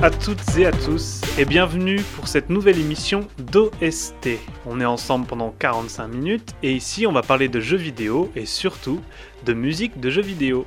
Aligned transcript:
À 0.00 0.10
toutes 0.10 0.56
et 0.56 0.64
à 0.64 0.70
tous 0.70 1.22
et 1.38 1.44
bienvenue 1.44 2.00
pour 2.14 2.28
cette 2.28 2.50
nouvelle 2.50 2.78
émission 2.78 3.26
d'OST. 3.38 4.28
On 4.64 4.80
est 4.80 4.84
ensemble 4.84 5.26
pendant 5.26 5.52
45 5.58 6.06
minutes 6.06 6.54
et 6.62 6.70
ici 6.70 7.04
on 7.08 7.10
va 7.10 7.22
parler 7.22 7.48
de 7.48 7.58
jeux 7.58 7.76
vidéo 7.76 8.30
et 8.36 8.46
surtout 8.46 9.00
de 9.44 9.54
musique 9.54 9.98
de 9.98 10.08
jeux 10.08 10.22
vidéo. 10.22 10.66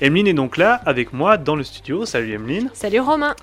Emeline 0.00 0.26
est 0.26 0.34
donc 0.34 0.56
là 0.56 0.80
avec 0.84 1.12
moi 1.12 1.36
dans 1.36 1.54
le 1.54 1.62
studio. 1.62 2.04
Salut 2.06 2.32
Emeline. 2.32 2.70
Salut 2.72 2.98
Romain. 2.98 3.36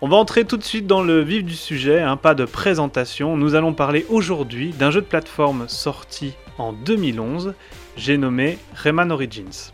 On 0.00 0.08
va 0.08 0.16
entrer 0.16 0.46
tout 0.46 0.56
de 0.56 0.64
suite 0.64 0.86
dans 0.86 1.02
le 1.02 1.20
vif 1.20 1.44
du 1.44 1.54
sujet, 1.54 2.00
un 2.00 2.16
pas 2.16 2.34
de 2.34 2.46
présentation. 2.46 3.36
Nous 3.36 3.54
allons 3.54 3.74
parler 3.74 4.06
aujourd'hui 4.08 4.70
d'un 4.70 4.90
jeu 4.90 5.02
de 5.02 5.06
plateforme 5.06 5.68
sorti 5.68 6.32
en 6.56 6.72
2011, 6.72 7.52
j'ai 7.98 8.16
nommé 8.16 8.58
Rayman 8.74 9.12
Origins. 9.12 9.72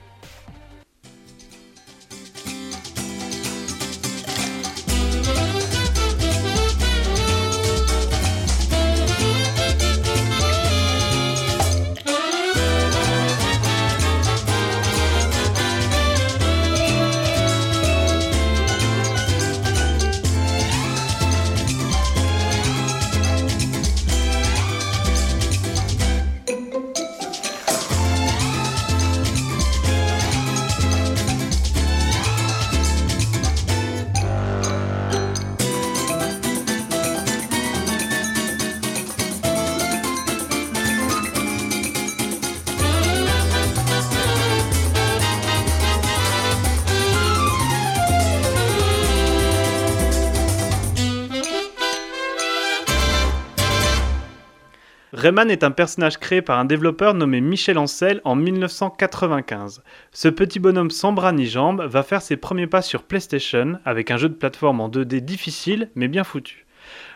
Rayman 55.18 55.50
est 55.50 55.64
un 55.64 55.72
personnage 55.72 56.18
créé 56.18 56.42
par 56.42 56.60
un 56.60 56.64
développeur 56.64 57.12
nommé 57.12 57.40
Michel 57.40 57.76
Ancel 57.76 58.20
en 58.22 58.36
1995. 58.36 59.82
Ce 60.12 60.28
petit 60.28 60.60
bonhomme 60.60 60.92
sans 60.92 61.12
bras 61.12 61.32
ni 61.32 61.46
jambes 61.46 61.84
va 61.84 62.04
faire 62.04 62.22
ses 62.22 62.36
premiers 62.36 62.68
pas 62.68 62.82
sur 62.82 63.02
PlayStation 63.02 63.80
avec 63.84 64.12
un 64.12 64.16
jeu 64.16 64.28
de 64.28 64.34
plateforme 64.34 64.80
en 64.80 64.88
2D 64.88 65.18
difficile 65.18 65.90
mais 65.96 66.06
bien 66.06 66.22
foutu. 66.22 66.66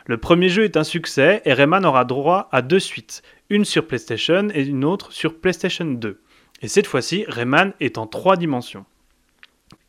Le 0.06 0.17
premier 0.17 0.48
jeu 0.48 0.64
est 0.64 0.77
un 0.77 0.83
succès 0.83 1.42
et 1.45 1.53
Rayman 1.53 1.86
aura 1.86 2.05
droit 2.05 2.48
à 2.50 2.61
deux 2.61 2.80
suites, 2.80 3.23
une 3.50 3.64
sur 3.64 3.86
PlayStation 3.86 4.48
et 4.53 4.64
une 4.64 4.84
autre 4.84 5.12
sur 5.12 5.39
PlayStation 5.39 5.84
2. 5.84 6.20
Et 6.61 6.67
cette 6.67 6.89
fois-ci, 6.89 7.25
Rayman 7.28 7.73
est 7.78 7.98
en 7.98 8.08
trois 8.08 8.36
dimensions. 8.36 8.84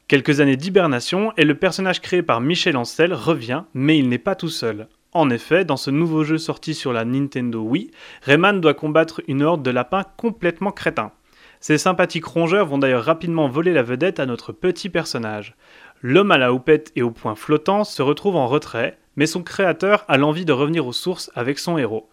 Quelques 0.07 0.39
années 0.39 0.55
d'hibernation 0.55 1.33
et 1.35 1.45
le 1.45 1.55
personnage 1.55 1.99
créé 1.99 2.21
par 2.21 2.41
Michel 2.41 2.77
Ancel 2.77 3.11
revient, 3.11 3.63
mais 3.73 3.97
il 3.97 4.07
n'est 4.07 4.19
pas 4.19 4.35
tout 4.35 4.49
seul. 4.49 4.87
En 5.13 5.29
effet, 5.29 5.63
dans 5.63 5.77
ce 5.77 5.91
nouveau 5.91 6.23
jeu 6.23 6.39
sorti 6.39 6.73
sur 6.73 6.91
la 6.91 7.05
Nintendo 7.05 7.61
Wii, 7.61 7.91
Rayman 8.23 8.59
doit 8.59 8.73
combattre 8.73 9.21
une 9.27 9.43
horde 9.43 9.61
de 9.61 9.69
lapins 9.69 10.05
complètement 10.17 10.71
crétins. 10.71 11.11
Ces 11.59 11.77
sympathiques 11.77 12.25
rongeurs 12.25 12.65
vont 12.65 12.79
d'ailleurs 12.79 13.05
rapidement 13.05 13.47
voler 13.47 13.73
la 13.73 13.83
vedette 13.83 14.19
à 14.19 14.25
notre 14.25 14.51
petit 14.51 14.89
personnage. 14.89 15.55
L'homme 16.01 16.31
à 16.31 16.39
la 16.39 16.51
houppette 16.51 16.91
et 16.95 17.03
au 17.03 17.11
point 17.11 17.35
flottant 17.35 17.83
se 17.83 18.01
retrouve 18.01 18.35
en 18.35 18.47
retrait, 18.47 18.97
mais 19.15 19.27
son 19.27 19.43
créateur 19.43 20.03
a 20.07 20.17
l'envie 20.17 20.45
de 20.45 20.51
revenir 20.51 20.87
aux 20.87 20.93
sources 20.93 21.31
avec 21.35 21.59
son 21.59 21.77
héros. 21.77 22.09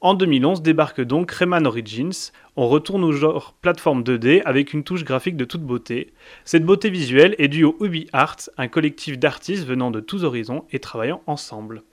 En 0.00 0.12
2011 0.12 0.60
débarque 0.60 1.00
donc 1.00 1.30
Rayman 1.30 1.66
Origins. 1.66 2.32
On 2.56 2.68
retourne 2.68 3.04
au 3.04 3.12
genre 3.12 3.54
plateforme 3.62 4.02
2D 4.02 4.42
avec 4.44 4.74
une 4.74 4.84
touche 4.84 5.04
graphique 5.04 5.36
de 5.36 5.46
toute 5.46 5.62
beauté. 5.62 6.12
Cette 6.44 6.66
beauté 6.66 6.90
visuelle 6.90 7.36
est 7.38 7.48
due 7.48 7.64
au 7.64 7.76
Ubi 7.80 8.08
Art, 8.12 8.36
un 8.58 8.68
collectif 8.68 9.18
d'artistes 9.18 9.64
venant 9.64 9.90
de 9.90 10.00
tous 10.00 10.24
horizons 10.24 10.64
et 10.72 10.78
travaillant 10.78 11.22
ensemble. 11.26 11.84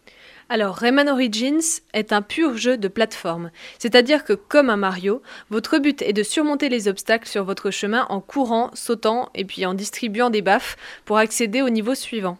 Alors, 0.54 0.76
Rayman 0.76 1.08
Origins 1.08 1.62
est 1.94 2.12
un 2.12 2.22
pur 2.22 2.58
jeu 2.58 2.76
de 2.76 2.90
plateforme, 2.90 3.52
c'est-à-dire 3.80 4.26
que 4.26 4.34
comme 4.34 4.70
un 4.70 4.76
Mario, 4.76 5.22
votre 5.50 5.78
but 5.78 6.02
est 6.02 6.12
de 6.12 6.24
surmonter 6.24 6.68
les 6.68 6.90
obstacles 6.90 7.30
sur 7.30 7.46
votre 7.46 7.72
chemin 7.72 8.06
en 8.10 8.20
courant, 8.20 8.70
sautant 8.74 9.30
et 9.34 9.46
puis 9.46 9.66
en 9.66 9.74
distribuant 9.74 10.30
des 10.30 10.42
baffes 10.42 10.76
pour 11.06 11.16
accéder 11.16 11.62
au 11.62 11.70
niveau 11.70 11.96
suivant. 11.96 12.38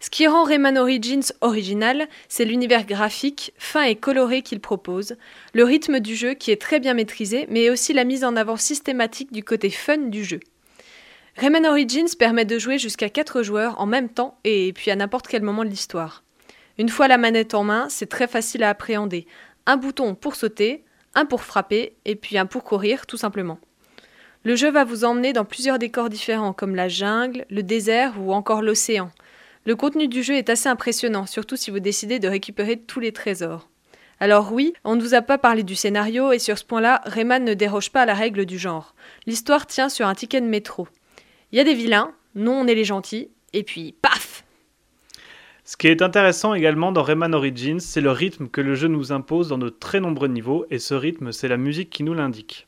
Ce 0.00 0.10
qui 0.10 0.26
rend 0.26 0.44
Rayman 0.44 0.76
Origins 0.76 1.32
original, 1.40 2.08
c'est 2.28 2.44
l'univers 2.44 2.84
graphique, 2.84 3.54
fin 3.56 3.84
et 3.84 3.96
coloré 3.96 4.42
qu'il 4.42 4.60
propose, 4.60 5.16
le 5.54 5.64
rythme 5.64 6.00
du 6.00 6.16
jeu 6.16 6.34
qui 6.34 6.50
est 6.50 6.60
très 6.60 6.78
bien 6.78 6.92
maîtrisé, 6.92 7.46
mais 7.48 7.70
aussi 7.70 7.94
la 7.94 8.04
mise 8.04 8.22
en 8.22 8.36
avant 8.36 8.58
systématique 8.58 9.32
du 9.32 9.42
côté 9.42 9.70
fun 9.70 9.96
du 9.96 10.24
jeu. 10.24 10.40
Rayman 11.38 11.64
Origins 11.64 12.14
permet 12.18 12.44
de 12.44 12.58
jouer 12.58 12.76
jusqu'à 12.76 13.08
4 13.08 13.42
joueurs 13.42 13.80
en 13.80 13.86
même 13.86 14.10
temps 14.10 14.36
et 14.44 14.74
puis 14.74 14.90
à 14.90 14.96
n'importe 14.96 15.26
quel 15.26 15.40
moment 15.40 15.64
de 15.64 15.70
l'histoire. 15.70 16.22
Une 16.80 16.88
fois 16.88 17.08
la 17.08 17.18
manette 17.18 17.52
en 17.52 17.62
main, 17.62 17.90
c'est 17.90 18.08
très 18.08 18.26
facile 18.26 18.62
à 18.62 18.70
appréhender. 18.70 19.26
Un 19.66 19.76
bouton 19.76 20.14
pour 20.14 20.34
sauter, 20.34 20.82
un 21.14 21.26
pour 21.26 21.42
frapper, 21.42 21.94
et 22.06 22.16
puis 22.16 22.38
un 22.38 22.46
pour 22.46 22.64
courir, 22.64 23.04
tout 23.04 23.18
simplement. 23.18 23.58
Le 24.44 24.56
jeu 24.56 24.70
va 24.70 24.84
vous 24.84 25.04
emmener 25.04 25.34
dans 25.34 25.44
plusieurs 25.44 25.78
décors 25.78 26.08
différents, 26.08 26.54
comme 26.54 26.74
la 26.74 26.88
jungle, 26.88 27.44
le 27.50 27.62
désert 27.62 28.14
ou 28.18 28.32
encore 28.32 28.62
l'océan. 28.62 29.10
Le 29.66 29.76
contenu 29.76 30.08
du 30.08 30.22
jeu 30.22 30.36
est 30.36 30.48
assez 30.48 30.70
impressionnant, 30.70 31.26
surtout 31.26 31.54
si 31.54 31.70
vous 31.70 31.80
décidez 31.80 32.18
de 32.18 32.28
récupérer 32.28 32.78
tous 32.78 32.98
les 32.98 33.12
trésors. 33.12 33.68
Alors 34.18 34.50
oui, 34.50 34.72
on 34.82 34.96
ne 34.96 35.02
vous 35.02 35.12
a 35.12 35.20
pas 35.20 35.36
parlé 35.36 35.64
du 35.64 35.76
scénario, 35.76 36.32
et 36.32 36.38
sur 36.38 36.56
ce 36.56 36.64
point-là, 36.64 37.02
Rayman 37.04 37.44
ne 37.44 37.52
déroge 37.52 37.90
pas 37.90 38.04
à 38.04 38.06
la 38.06 38.14
règle 38.14 38.46
du 38.46 38.58
genre. 38.58 38.94
L'histoire 39.26 39.66
tient 39.66 39.90
sur 39.90 40.06
un 40.06 40.14
ticket 40.14 40.40
de 40.40 40.46
métro. 40.46 40.88
Il 41.52 41.58
y 41.58 41.60
a 41.60 41.64
des 41.64 41.74
vilains, 41.74 42.14
nous 42.34 42.52
on 42.52 42.66
est 42.66 42.74
les 42.74 42.86
gentils, 42.86 43.28
et 43.52 43.64
puis 43.64 43.94
paf 44.00 44.44
ce 45.70 45.76
qui 45.76 45.86
est 45.86 46.02
intéressant 46.02 46.52
également 46.52 46.90
dans 46.90 47.04
Rayman 47.04 47.32
Origins, 47.32 47.78
c'est 47.78 48.00
le 48.00 48.10
rythme 48.10 48.48
que 48.48 48.60
le 48.60 48.74
jeu 48.74 48.88
nous 48.88 49.12
impose 49.12 49.50
dans 49.50 49.56
de 49.56 49.68
très 49.68 50.00
nombreux 50.00 50.26
niveaux, 50.26 50.66
et 50.68 50.80
ce 50.80 50.94
rythme, 50.94 51.30
c'est 51.30 51.46
la 51.46 51.58
musique 51.58 51.90
qui 51.90 52.02
nous 52.02 52.12
l'indique. 52.12 52.66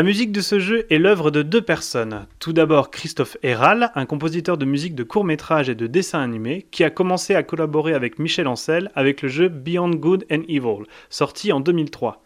La 0.00 0.04
musique 0.04 0.32
de 0.32 0.40
ce 0.40 0.58
jeu 0.58 0.86
est 0.88 0.96
l'œuvre 0.96 1.30
de 1.30 1.42
deux 1.42 1.60
personnes. 1.60 2.26
Tout 2.38 2.54
d'abord 2.54 2.90
Christophe 2.90 3.36
Héral, 3.42 3.92
un 3.94 4.06
compositeur 4.06 4.56
de 4.56 4.64
musique 4.64 4.94
de 4.94 5.02
court 5.02 5.24
métrage 5.24 5.68
et 5.68 5.74
de 5.74 5.86
dessin 5.86 6.22
animé, 6.22 6.66
qui 6.70 6.84
a 6.84 6.88
commencé 6.88 7.34
à 7.34 7.42
collaborer 7.42 7.92
avec 7.92 8.18
Michel 8.18 8.48
Ancel 8.48 8.90
avec 8.94 9.20
le 9.20 9.28
jeu 9.28 9.50
Beyond 9.50 9.90
Good 9.90 10.24
and 10.32 10.44
Evil, 10.48 10.86
sorti 11.10 11.52
en 11.52 11.60
2003. 11.60 12.22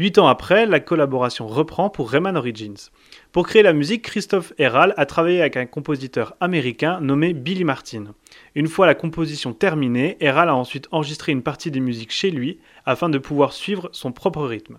Huit 0.00 0.18
ans 0.18 0.26
après, 0.26 0.66
la 0.66 0.80
collaboration 0.80 1.46
reprend 1.46 1.90
pour 1.90 2.10
Rayman 2.10 2.36
Origins. 2.36 2.90
Pour 3.30 3.46
créer 3.46 3.62
la 3.62 3.72
musique, 3.72 4.02
Christophe 4.02 4.52
Héral 4.58 4.92
a 4.96 5.06
travaillé 5.06 5.42
avec 5.42 5.56
un 5.56 5.66
compositeur 5.66 6.34
américain 6.40 6.98
nommé 7.00 7.34
Billy 7.34 7.62
Martin. 7.62 8.16
Une 8.56 8.66
fois 8.66 8.86
la 8.86 8.96
composition 8.96 9.52
terminée, 9.52 10.16
Héral 10.18 10.48
a 10.48 10.56
ensuite 10.56 10.88
enregistré 10.90 11.30
une 11.30 11.44
partie 11.44 11.70
des 11.70 11.78
musiques 11.78 12.10
chez 12.10 12.32
lui 12.32 12.58
afin 12.84 13.08
de 13.08 13.18
pouvoir 13.18 13.52
suivre 13.52 13.90
son 13.92 14.10
propre 14.10 14.44
rythme. 14.44 14.78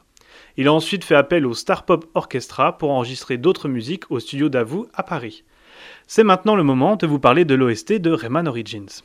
Il 0.56 0.68
a 0.68 0.74
ensuite 0.74 1.04
fait 1.04 1.16
appel 1.16 1.48
au 1.48 1.56
Star 1.56 1.84
Pop 1.84 2.06
Orchestra 2.14 2.78
pour 2.78 2.92
enregistrer 2.92 3.38
d'autres 3.38 3.68
musiques 3.68 4.12
au 4.12 4.20
studio 4.20 4.50
d'Avou 4.50 4.88
à 4.94 5.02
Paris. 5.02 5.44
C'est 6.06 6.24
maintenant 6.24 6.56
le 6.56 6.64
moment 6.64 6.96
de 6.96 7.08
vous 7.08 7.18
parler 7.18 7.44
de 7.44 7.56
l'OST 7.56 7.94
de 7.94 8.12
Rayman 8.12 8.48
Origins. 8.48 9.02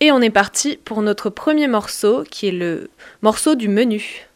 Et 0.00 0.12
on 0.12 0.20
est 0.20 0.30
parti 0.30 0.78
pour 0.84 1.02
notre 1.02 1.30
premier 1.30 1.66
morceau 1.66 2.22
qui 2.30 2.46
est 2.46 2.52
le 2.52 2.90
morceau 3.22 3.56
du 3.56 3.68
menu. 3.68 4.26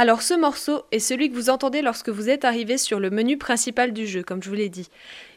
Alors 0.00 0.22
ce 0.22 0.32
morceau 0.32 0.84
est 0.92 0.98
celui 0.98 1.28
que 1.28 1.34
vous 1.34 1.50
entendez 1.50 1.82
lorsque 1.82 2.08
vous 2.08 2.30
êtes 2.30 2.46
arrivé 2.46 2.78
sur 2.78 3.00
le 3.00 3.10
menu 3.10 3.36
principal 3.36 3.92
du 3.92 4.06
jeu, 4.06 4.22
comme 4.22 4.42
je 4.42 4.48
vous 4.48 4.54
l'ai 4.54 4.70
dit. 4.70 4.88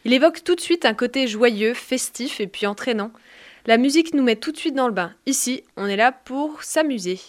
Il 0.06 0.14
évoque 0.14 0.42
tout 0.42 0.56
de 0.56 0.62
suite 0.62 0.86
un 0.86 0.94
côté 0.94 1.28
joyeux, 1.28 1.74
festif 1.74 2.40
et 2.40 2.48
puis 2.48 2.66
entraînant. 2.66 3.12
La 3.66 3.76
musique 3.76 4.14
nous 4.14 4.24
met 4.24 4.38
tout 4.38 4.54
de 4.54 4.58
suite 4.58 4.74
dans 4.74 4.88
le 4.88 4.94
bain. 4.94 5.12
Ici, 5.26 5.66
on 5.76 5.88
est 5.88 5.98
là 5.98 6.14
pour 6.14 6.64
s'amuser. 6.64 7.20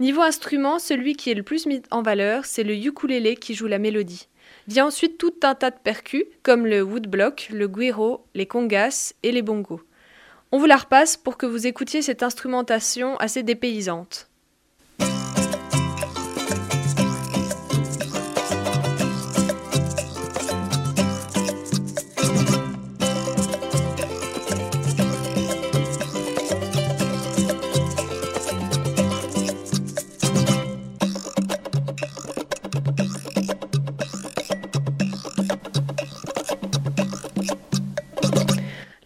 Niveau 0.00 0.20
instrument, 0.20 0.78
celui 0.78 1.16
qui 1.16 1.30
est 1.30 1.34
le 1.34 1.42
plus 1.42 1.64
mis 1.64 1.80
en 1.90 2.02
valeur, 2.02 2.44
c'est 2.44 2.62
le 2.62 2.74
ukulélé 2.74 3.36
qui 3.36 3.54
joue 3.54 3.68
la 3.68 3.78
mélodie. 3.78 4.28
Vient 4.68 4.88
ensuite 4.88 5.16
tout 5.16 5.32
un 5.44 5.54
tas 5.54 5.70
de 5.70 5.78
percus, 5.82 6.24
comme 6.42 6.66
le 6.66 6.82
woodblock, 6.82 7.48
le 7.54 7.68
guiro, 7.68 8.26
les 8.34 8.44
congas 8.44 9.14
et 9.22 9.32
les 9.32 9.40
bongos. 9.40 9.80
On 10.52 10.58
vous 10.58 10.66
la 10.66 10.76
repasse 10.76 11.16
pour 11.16 11.38
que 11.38 11.46
vous 11.46 11.66
écoutiez 11.66 12.02
cette 12.02 12.22
instrumentation 12.22 13.16
assez 13.16 13.42
dépaysante. 13.42 14.28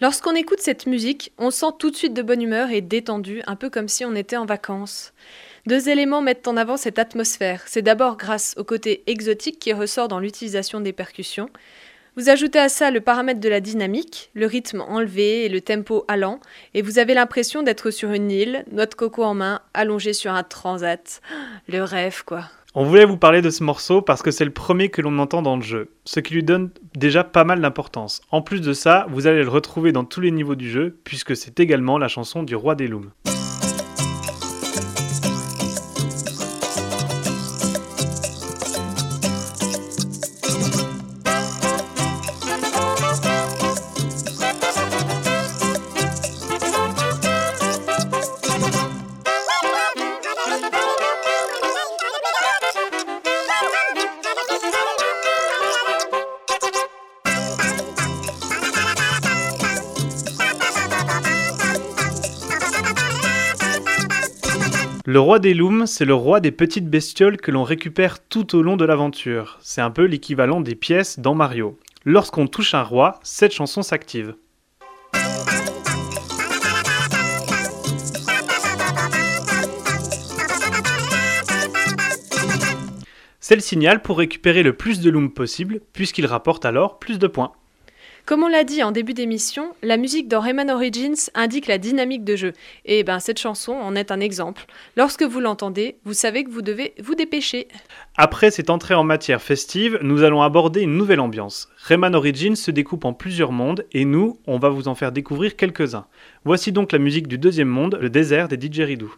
Lorsqu'on 0.00 0.34
écoute 0.34 0.60
cette 0.60 0.86
musique, 0.86 1.30
on 1.36 1.50
sent 1.50 1.72
tout 1.78 1.90
de 1.90 1.96
suite 1.96 2.14
de 2.14 2.22
bonne 2.22 2.40
humeur 2.40 2.70
et 2.70 2.80
détendu, 2.80 3.42
un 3.46 3.54
peu 3.54 3.68
comme 3.68 3.88
si 3.88 4.06
on 4.06 4.14
était 4.14 4.38
en 4.38 4.46
vacances. 4.46 5.12
Deux 5.66 5.90
éléments 5.90 6.22
mettent 6.22 6.48
en 6.48 6.56
avant 6.56 6.78
cette 6.78 6.98
atmosphère. 6.98 7.64
C'est 7.66 7.82
d'abord 7.82 8.16
grâce 8.16 8.54
au 8.56 8.64
côté 8.64 9.02
exotique 9.06 9.58
qui 9.58 9.74
ressort 9.74 10.08
dans 10.08 10.18
l'utilisation 10.18 10.80
des 10.80 10.94
percussions. 10.94 11.50
Vous 12.16 12.30
ajoutez 12.30 12.58
à 12.58 12.70
ça 12.70 12.90
le 12.90 13.02
paramètre 13.02 13.40
de 13.40 13.48
la 13.50 13.60
dynamique, 13.60 14.30
le 14.32 14.46
rythme 14.46 14.80
enlevé 14.80 15.44
et 15.44 15.50
le 15.50 15.60
tempo 15.60 16.06
allant, 16.08 16.40
et 16.72 16.80
vous 16.80 16.98
avez 16.98 17.12
l'impression 17.12 17.62
d'être 17.62 17.90
sur 17.90 18.10
une 18.12 18.30
île, 18.30 18.64
noix 18.72 18.86
de 18.86 18.94
coco 18.94 19.22
en 19.22 19.34
main, 19.34 19.60
allongé 19.74 20.14
sur 20.14 20.32
un 20.32 20.42
transat. 20.42 21.20
Le 21.68 21.84
rêve, 21.84 22.24
quoi. 22.24 22.46
On 22.72 22.84
voulait 22.84 23.04
vous 23.04 23.16
parler 23.16 23.42
de 23.42 23.50
ce 23.50 23.64
morceau 23.64 24.00
parce 24.00 24.22
que 24.22 24.30
c'est 24.30 24.44
le 24.44 24.52
premier 24.52 24.90
que 24.90 25.02
l'on 25.02 25.18
entend 25.18 25.42
dans 25.42 25.56
le 25.56 25.62
jeu, 25.62 25.90
ce 26.04 26.20
qui 26.20 26.34
lui 26.34 26.44
donne 26.44 26.70
déjà 26.94 27.24
pas 27.24 27.42
mal 27.42 27.60
d'importance. 27.60 28.20
En 28.30 28.42
plus 28.42 28.60
de 28.60 28.72
ça, 28.72 29.06
vous 29.10 29.26
allez 29.26 29.42
le 29.42 29.48
retrouver 29.48 29.90
dans 29.90 30.04
tous 30.04 30.20
les 30.20 30.30
niveaux 30.30 30.54
du 30.54 30.70
jeu, 30.70 30.96
puisque 31.02 31.34
c'est 31.34 31.58
également 31.58 31.98
la 31.98 32.06
chanson 32.06 32.44
du 32.44 32.54
roi 32.54 32.76
des 32.76 32.86
looms. 32.86 33.10
Le 65.12 65.18
roi 65.18 65.40
des 65.40 65.54
looms, 65.54 65.88
c'est 65.88 66.04
le 66.04 66.14
roi 66.14 66.38
des 66.38 66.52
petites 66.52 66.88
bestioles 66.88 67.36
que 67.36 67.50
l'on 67.50 67.64
récupère 67.64 68.24
tout 68.28 68.54
au 68.54 68.62
long 68.62 68.76
de 68.76 68.84
l'aventure. 68.84 69.58
C'est 69.60 69.80
un 69.80 69.90
peu 69.90 70.04
l'équivalent 70.04 70.60
des 70.60 70.76
pièces 70.76 71.18
dans 71.18 71.34
Mario. 71.34 71.80
Lorsqu'on 72.04 72.46
touche 72.46 72.74
un 72.74 72.84
roi, 72.84 73.18
cette 73.24 73.52
chanson 73.52 73.82
s'active. 73.82 74.36
C'est 83.40 83.56
le 83.56 83.60
signal 83.60 84.02
pour 84.02 84.18
récupérer 84.18 84.62
le 84.62 84.76
plus 84.76 85.00
de 85.00 85.10
looms 85.10 85.32
possible, 85.32 85.80
puisqu'il 85.92 86.26
rapporte 86.26 86.64
alors 86.64 87.00
plus 87.00 87.18
de 87.18 87.26
points. 87.26 87.50
Comme 88.26 88.42
on 88.42 88.48
l'a 88.48 88.64
dit 88.64 88.82
en 88.82 88.92
début 88.92 89.14
d'émission, 89.14 89.74
la 89.82 89.96
musique 89.96 90.28
dans 90.28 90.40
Rayman 90.40 90.70
Origins 90.70 91.30
indique 91.34 91.66
la 91.66 91.78
dynamique 91.78 92.24
de 92.24 92.36
jeu. 92.36 92.52
Et 92.84 93.02
ben 93.02 93.18
cette 93.18 93.38
chanson 93.38 93.72
en 93.72 93.96
est 93.96 94.10
un 94.12 94.20
exemple. 94.20 94.66
Lorsque 94.96 95.22
vous 95.22 95.40
l'entendez, 95.40 95.96
vous 96.04 96.14
savez 96.14 96.44
que 96.44 96.50
vous 96.50 96.62
devez 96.62 96.94
vous 97.02 97.14
dépêcher. 97.14 97.68
Après 98.16 98.50
cette 98.50 98.70
entrée 98.70 98.94
en 98.94 99.04
matière 99.04 99.42
festive, 99.42 99.98
nous 100.02 100.22
allons 100.22 100.42
aborder 100.42 100.82
une 100.82 100.96
nouvelle 100.96 101.20
ambiance. 101.20 101.68
Rayman 101.78 102.14
Origins 102.14 102.56
se 102.56 102.70
découpe 102.70 103.04
en 103.04 103.12
plusieurs 103.12 103.52
mondes 103.52 103.86
et 103.92 104.04
nous, 104.04 104.38
on 104.46 104.58
va 104.58 104.68
vous 104.68 104.88
en 104.88 104.94
faire 104.94 105.12
découvrir 105.12 105.56
quelques-uns. 105.56 106.06
Voici 106.44 106.72
donc 106.72 106.92
la 106.92 106.98
musique 106.98 107.28
du 107.28 107.38
deuxième 107.38 107.68
monde, 107.68 107.98
le 108.00 108.10
désert 108.10 108.48
des 108.48 108.56
didgeridoo. 108.56 109.12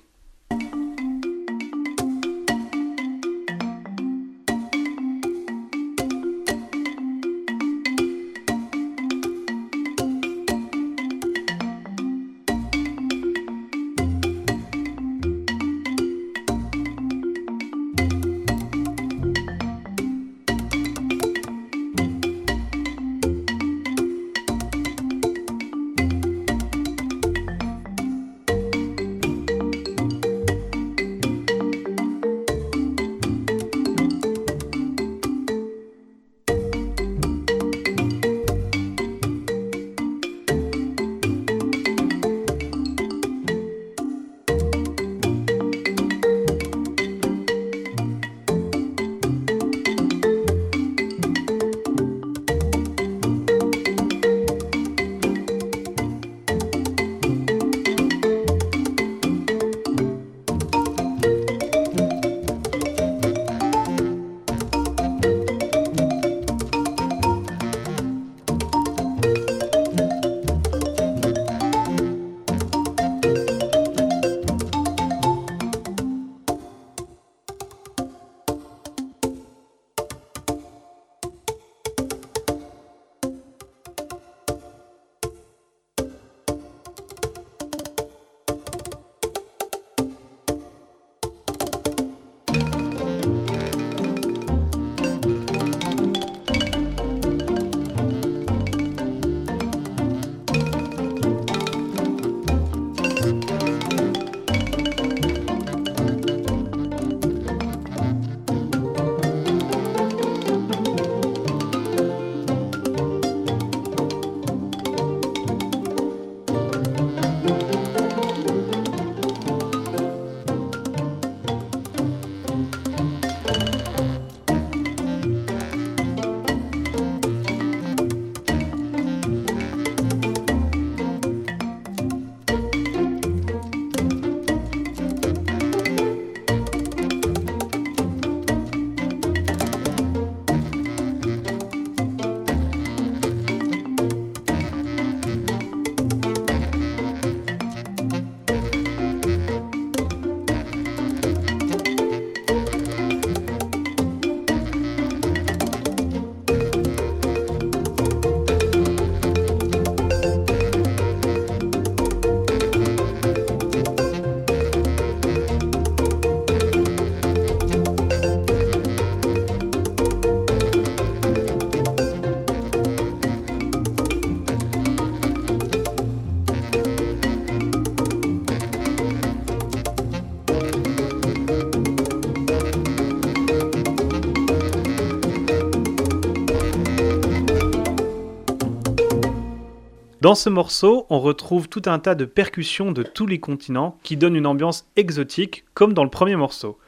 Dans 190.23 190.37
ce 190.37 190.49
morceau, 190.49 191.05
on 191.11 191.19
retrouve 191.19 191.69
tout 191.69 191.83
un 191.87 191.99
tas 191.99 192.15
de 192.15 192.25
percussions 192.25 192.93
de 192.93 193.03
tous 193.03 193.27
les 193.27 193.41
continents 193.41 193.99
qui 194.05 194.17
donnent 194.17 194.37
une 194.37 194.47
ambiance 194.47 194.87
exotique, 194.95 195.65
comme 195.75 195.95
dans 195.95 196.05
le 196.05 196.11
premier 196.11 196.37
morceau. 196.37 196.79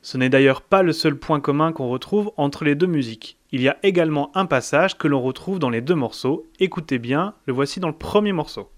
Ce 0.00 0.16
n'est 0.16 0.28
d'ailleurs 0.28 0.62
pas 0.62 0.84
le 0.84 0.92
seul 0.92 1.18
point 1.18 1.40
commun 1.40 1.72
qu'on 1.72 1.88
retrouve 1.88 2.30
entre 2.36 2.62
les 2.62 2.76
deux 2.76 2.86
musiques. 2.86 3.36
Il 3.50 3.62
y 3.62 3.68
a 3.68 3.78
également 3.82 4.30
un 4.36 4.46
passage 4.46 4.96
que 4.96 5.08
l'on 5.08 5.20
retrouve 5.20 5.58
dans 5.58 5.70
les 5.70 5.80
deux 5.80 5.96
morceaux. 5.96 6.46
Écoutez 6.60 7.00
bien, 7.00 7.34
le 7.46 7.52
voici 7.52 7.80
dans 7.80 7.88
le 7.88 7.94
premier 7.94 8.30
morceau. 8.30 8.70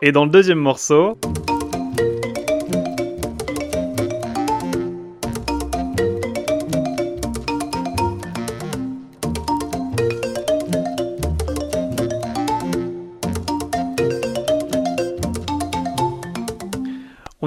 Et 0.00 0.10
dans 0.10 0.24
le 0.24 0.30
deuxième 0.30 0.58
morceau... 0.58 1.18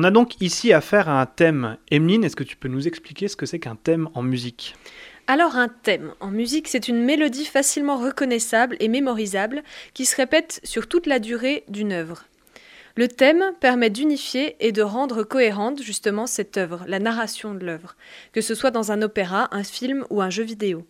On 0.03 0.07
a 0.07 0.11
donc 0.11 0.41
ici 0.41 0.73
affaire 0.73 1.07
à 1.07 1.21
un 1.21 1.25
thème. 1.25 1.77
Emeline, 1.89 2.25
est-ce 2.25 2.35
que 2.35 2.43
tu 2.43 2.57
peux 2.57 2.67
nous 2.67 2.89
expliquer 2.89 3.29
ce 3.29 3.37
que 3.37 3.45
c'est 3.45 3.59
qu'un 3.59 3.77
thème 3.77 4.09
en 4.15 4.21
musique? 4.21 4.75
Alors 5.27 5.55
un 5.55 5.69
thème 5.69 6.13
en 6.19 6.29
musique, 6.29 6.67
c'est 6.67 6.89
une 6.89 7.01
mélodie 7.05 7.45
facilement 7.45 7.95
reconnaissable 7.95 8.75
et 8.81 8.89
mémorisable 8.89 9.63
qui 9.93 10.03
se 10.03 10.17
répète 10.17 10.59
sur 10.65 10.89
toute 10.89 11.05
la 11.05 11.19
durée 11.19 11.63
d'une 11.69 11.93
œuvre. 11.93 12.25
Le 12.97 13.07
thème 13.07 13.53
permet 13.61 13.89
d'unifier 13.89 14.57
et 14.59 14.73
de 14.73 14.81
rendre 14.81 15.23
cohérente 15.23 15.81
justement 15.81 16.27
cette 16.27 16.57
œuvre, 16.57 16.83
la 16.85 16.99
narration 16.99 17.53
de 17.53 17.65
l'œuvre, 17.65 17.95
que 18.33 18.41
ce 18.41 18.55
soit 18.55 18.71
dans 18.71 18.91
un 18.91 19.03
opéra, 19.03 19.47
un 19.55 19.63
film 19.63 20.03
ou 20.09 20.21
un 20.21 20.29
jeu 20.29 20.43
vidéo. 20.43 20.85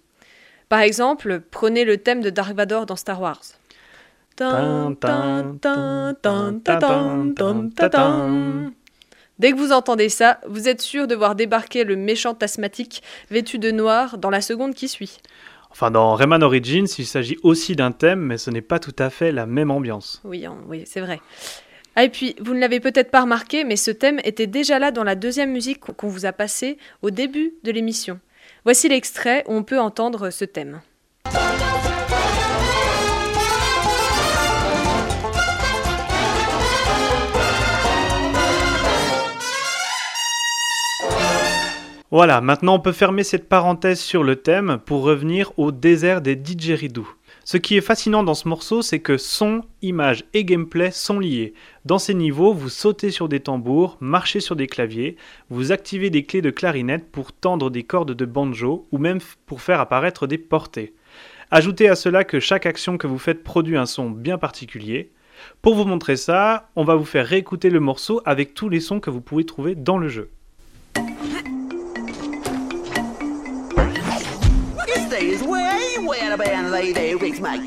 Par 0.70 0.80
exemple, 0.80 1.40
prenez 1.52 1.86
le 1.86 1.98
thème 1.98 2.22
de 2.22 2.32
Dark 2.32 2.56
Vador 2.56 2.88
dans 2.88 2.96
Star 2.96 3.22
Wars. 3.22 3.44
Dès 9.40 9.52
que 9.52 9.58
vous 9.58 9.72
entendez 9.72 10.10
ça, 10.10 10.40
vous 10.48 10.68
êtes 10.68 10.82
sûr 10.82 11.08
de 11.08 11.16
voir 11.16 11.36
débarquer 11.36 11.84
le 11.84 11.96
méchant 11.96 12.38
asthmatique 12.42 13.02
vêtu 13.32 13.58
de 13.60 13.72
noir 13.72 14.18
dans 14.18 14.30
la 14.30 14.42
seconde 14.42 14.76
qui 14.76 14.88
suit. 14.88 15.20
Enfin, 15.72 15.90
dans 15.90 16.14
Rayman 16.14 16.44
Origins, 16.44 16.86
il 17.00 17.06
s'agit 17.06 17.38
aussi 17.42 17.76
d'un 17.76 17.92
thème, 17.92 18.20
mais 18.20 18.38
ce 18.38 18.52
n'est 18.52 18.62
pas 18.62 18.80
tout 18.80 18.96
à 19.00 19.10
fait 19.10 19.32
la 19.32 19.48
même 19.48 19.72
ambiance. 19.72 20.22
Oui, 20.24 20.46
oui 20.68 20.84
c'est 20.86 21.02
vrai. 21.02 21.20
Ah, 21.96 22.04
et 22.04 22.10
puis, 22.10 22.36
vous 22.40 22.54
ne 22.54 22.60
l'avez 22.60 22.80
peut-être 22.80 23.12
pas 23.12 23.22
remarqué, 23.22 23.64
mais 23.64 23.76
ce 23.76 23.92
thème 23.92 24.20
était 24.24 24.48
déjà 24.48 24.78
là 24.78 24.92
dans 24.92 25.04
la 25.04 25.16
deuxième 25.16 25.52
musique 25.52 25.80
qu'on 25.80 26.08
vous 26.08 26.26
a 26.26 26.32
passée 26.32 26.78
au 27.02 27.10
début 27.10 27.54
de 27.64 27.72
l'émission. 27.72 28.20
Voici 28.66 28.88
l'extrait 28.88 29.44
où 29.48 29.54
on 29.54 29.64
peut 29.64 29.80
entendre 29.80 30.30
ce 30.30 30.46
thème. 30.46 30.82
Voilà, 42.14 42.42
maintenant 42.42 42.76
on 42.76 42.80
peut 42.80 42.92
fermer 42.92 43.24
cette 43.24 43.50
parenthèse 43.50 44.00
sur 44.00 44.24
le 44.24 44.36
thème 44.36 44.78
pour 44.86 45.02
revenir 45.02 45.52
au 45.58 45.72
désert 45.72 46.22
des 46.22 46.36
didgeridoo. 46.36 47.08
Ce 47.44 47.58
qui 47.58 47.76
est 47.76 47.82
fascinant 47.82 48.24
dans 48.24 48.36
ce 48.36 48.48
morceau, 48.48 48.84
c'est 48.84 49.00
que 49.00 49.18
son, 49.18 49.64
image 49.82 50.24
et 50.36 50.46
gameplay 50.46 50.92
sont 50.92 51.18
liés. 51.18 51.56
Dans 51.86 51.98
ces 51.98 52.14
niveaux, 52.14 52.54
vous 52.54 52.70
sautez 52.70 53.10
sur 53.10 53.30
des 53.30 53.40
tambours, 53.40 53.98
marchez 54.00 54.42
sur 54.42 54.56
des 54.56 54.68
claviers, 54.68 55.18
vous 55.50 55.72
activez 55.72 56.12
des 56.12 56.22
clés 56.22 56.44
de 56.44 56.52
clarinette 56.52 57.12
pour 57.12 57.34
tendre 57.34 57.72
des 57.72 57.82
cordes 57.82 58.14
de 58.14 58.26
banjo 58.26 58.86
ou 58.92 59.00
même 59.00 59.18
pour 59.48 59.64
faire 59.64 59.80
apparaître 59.80 60.28
des 60.28 60.38
portées. 60.38 60.94
Ajoutez 61.50 61.90
à 61.90 61.96
cela 61.96 62.24
que 62.24 62.40
chaque 62.40 62.68
action 62.68 63.00
que 63.00 63.08
vous 63.08 63.18
faites 63.18 63.44
produit 63.44 63.76
un 63.76 63.88
son 63.88 64.12
bien 64.12 64.38
particulier. 64.38 65.10
Pour 65.64 65.74
vous 65.74 65.86
montrer 65.86 66.16
ça, 66.16 66.70
on 66.76 66.84
va 66.84 66.94
vous 66.94 67.06
faire 67.06 67.26
réécouter 67.26 67.72
le 67.72 67.80
morceau 67.80 68.22
avec 68.24 68.54
tous 68.54 68.70
les 68.70 68.82
sons 68.82 69.00
que 69.00 69.10
vous 69.10 69.22
pouvez 69.22 69.48
trouver 69.48 69.74
dans 69.74 69.98
le 69.98 70.10
jeu. 70.10 70.30
lady 76.74 77.14
with 77.14 77.40
my 77.40 77.60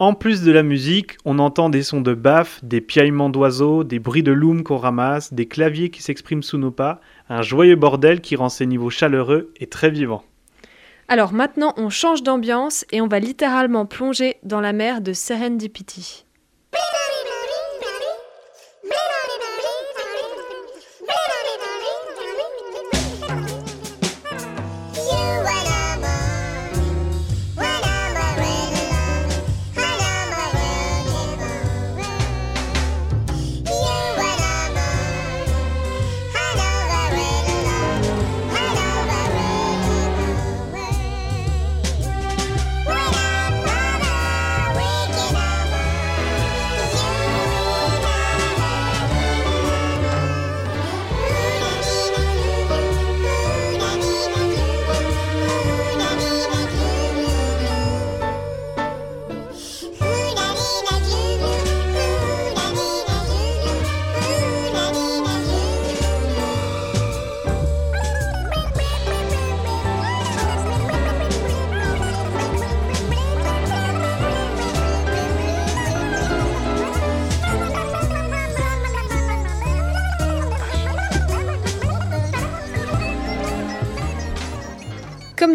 En 0.00 0.14
plus 0.14 0.40
de 0.40 0.50
la 0.50 0.62
musique, 0.62 1.18
on 1.26 1.38
entend 1.38 1.68
des 1.68 1.82
sons 1.82 2.00
de 2.00 2.14
baffes, 2.14 2.64
des 2.64 2.80
piaillements 2.80 3.28
d'oiseaux, 3.28 3.84
des 3.84 3.98
bruits 3.98 4.22
de 4.22 4.32
loom 4.32 4.62
qu'on 4.62 4.78
ramasse, 4.78 5.34
des 5.34 5.44
claviers 5.44 5.90
qui 5.90 6.02
s'expriment 6.02 6.42
sous 6.42 6.56
nos 6.56 6.70
pas, 6.70 7.02
un 7.28 7.42
joyeux 7.42 7.76
bordel 7.76 8.22
qui 8.22 8.34
rend 8.34 8.48
ces 8.48 8.64
niveaux 8.64 8.88
chaleureux 8.88 9.52
et 9.60 9.66
très 9.66 9.90
vivants. 9.90 10.24
Alors 11.08 11.34
maintenant, 11.34 11.74
on 11.76 11.90
change 11.90 12.22
d'ambiance 12.22 12.86
et 12.92 13.02
on 13.02 13.08
va 13.08 13.18
littéralement 13.18 13.84
plonger 13.84 14.36
dans 14.42 14.62
la 14.62 14.72
mer 14.72 15.02
de 15.02 15.12
Serendipity. 15.12 16.24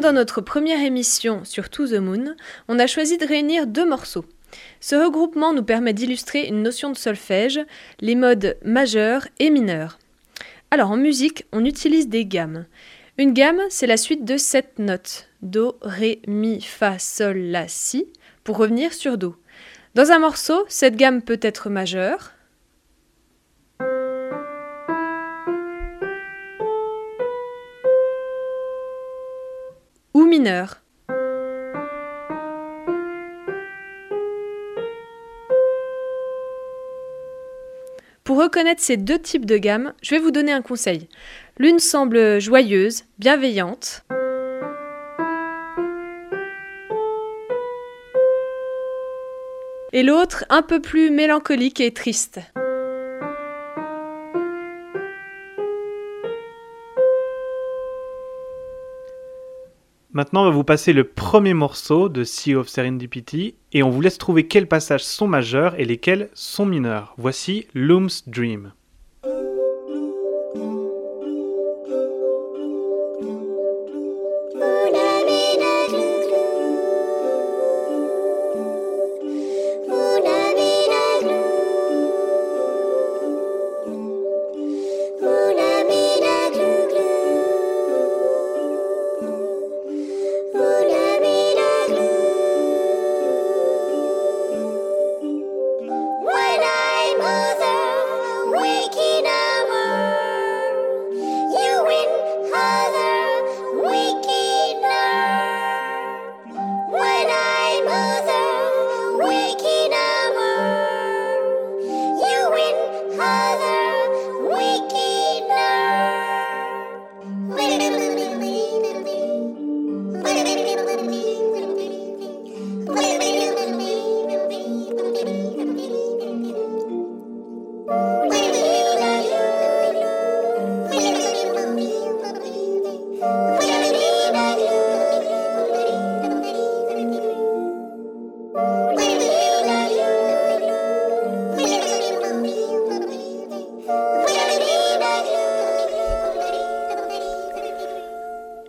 Dans 0.05 0.13
notre 0.13 0.41
première 0.41 0.83
émission 0.83 1.43
sur 1.45 1.67
To 1.67 1.87
the 1.87 1.93
Moon, 1.93 2.35
on 2.67 2.77
a 2.77 2.85
choisi 2.85 3.17
de 3.17 3.25
réunir 3.25 3.65
deux 3.65 3.89
morceaux. 3.89 4.25
Ce 4.79 4.93
regroupement 4.93 5.51
nous 5.51 5.63
permet 5.63 5.93
d'illustrer 5.93 6.45
une 6.45 6.61
notion 6.61 6.91
de 6.91 6.95
solfège, 6.95 7.59
les 8.01 8.13
modes 8.13 8.55
majeur 8.63 9.27
et 9.39 9.49
mineur. 9.49 9.97
Alors 10.69 10.91
en 10.91 10.97
musique, 10.97 11.45
on 11.51 11.65
utilise 11.65 12.07
des 12.07 12.23
gammes. 12.23 12.67
Une 13.17 13.33
gamme, 13.33 13.59
c'est 13.69 13.87
la 13.87 13.97
suite 13.97 14.25
de 14.25 14.37
sept 14.37 14.77
notes 14.77 15.27
Do, 15.41 15.75
Ré, 15.81 16.21
Mi, 16.27 16.61
Fa, 16.61 16.99
Sol, 16.99 17.39
La, 17.39 17.67
Si 17.67 18.05
pour 18.43 18.57
revenir 18.57 18.93
sur 18.93 19.17
Do. 19.17 19.35
Dans 19.95 20.11
un 20.11 20.19
morceau, 20.19 20.65
cette 20.67 20.97
gamme 20.97 21.23
peut 21.23 21.39
être 21.41 21.71
majeure, 21.71 22.34
Pour 38.23 38.37
reconnaître 38.37 38.81
ces 38.81 38.97
deux 38.97 39.19
types 39.19 39.45
de 39.45 39.57
gammes, 39.57 39.93
je 40.01 40.15
vais 40.15 40.19
vous 40.19 40.31
donner 40.31 40.51
un 40.51 40.61
conseil. 40.61 41.07
L'une 41.57 41.79
semble 41.79 42.41
joyeuse, 42.41 43.03
bienveillante. 43.19 44.03
Et 49.93 50.03
l'autre 50.03 50.43
un 50.49 50.63
peu 50.63 50.81
plus 50.81 51.11
mélancolique 51.11 51.79
et 51.79 51.93
triste. 51.93 52.39
Maintenant, 60.15 60.43
on 60.43 60.45
va 60.45 60.51
vous 60.51 60.63
passer 60.63 60.93
le 60.93 61.03
premier 61.03 61.53
morceau 61.53 62.07
de 62.07 62.23
Sea 62.23 62.55
of 62.55 62.69
Serendipity 62.69 63.55
et 63.73 63.83
on 63.83 63.89
vous 63.89 63.99
laisse 63.99 64.17
trouver 64.17 64.47
quels 64.47 64.65
passages 64.65 65.03
sont 65.03 65.27
majeurs 65.27 65.77
et 65.77 65.83
lesquels 65.83 66.29
sont 66.33 66.65
mineurs. 66.65 67.13
Voici 67.17 67.67
Loom's 67.73 68.23
Dream. 68.25 68.71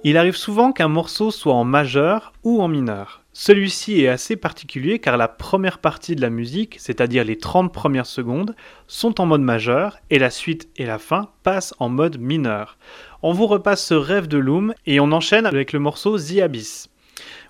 Il 0.08 0.16
arrive 0.16 0.36
souvent 0.36 0.70
qu'un 0.70 0.86
morceau 0.86 1.32
soit 1.32 1.54
en 1.54 1.64
majeur 1.64 2.32
ou 2.44 2.62
en 2.62 2.68
mineur. 2.68 3.24
Celui-ci 3.32 4.02
est 4.02 4.08
assez 4.08 4.36
particulier 4.36 5.00
car 5.00 5.16
la 5.16 5.26
première 5.26 5.78
partie 5.78 6.14
de 6.14 6.20
la 6.20 6.30
musique, 6.30 6.76
c'est-à-dire 6.78 7.24
les 7.24 7.38
30 7.38 7.72
premières 7.72 8.06
secondes, 8.06 8.54
sont 8.86 9.20
en 9.20 9.26
mode 9.26 9.40
majeur 9.40 9.98
et 10.10 10.20
la 10.20 10.30
suite 10.30 10.68
et 10.76 10.86
la 10.86 11.00
fin 11.00 11.30
passent 11.42 11.74
en 11.80 11.88
mode 11.88 12.20
mineur. 12.20 12.78
On 13.22 13.32
vous 13.32 13.48
repasse 13.48 13.84
ce 13.84 13.94
rêve 13.94 14.28
de 14.28 14.38
Loom 14.38 14.74
et 14.86 15.00
on 15.00 15.10
enchaîne 15.10 15.44
avec 15.44 15.72
le 15.72 15.80
morceau 15.80 16.16
The 16.16 16.38
Abyss. 16.38 16.88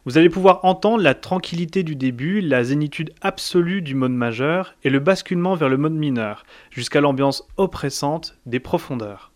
Vous 0.07 0.17
allez 0.17 0.31
pouvoir 0.31 0.65
entendre 0.65 1.03
la 1.03 1.13
tranquillité 1.13 1.83
du 1.83 1.95
début, 1.95 2.41
la 2.41 2.65
zénitude 2.65 3.13
absolue 3.21 3.83
du 3.83 3.95
mode 3.95 4.13
majeur 4.13 4.77
et 4.83 4.89
le 4.89 5.01
basculement 5.01 5.57
vers 5.57 5.69
le 5.69 5.77
mode 5.77 5.93
mineur, 5.93 6.47
jusqu'à 6.71 7.03
l'ambiance 7.03 7.47
oppressante 7.59 8.39
des 8.47 8.61
profondeurs. 8.61 9.31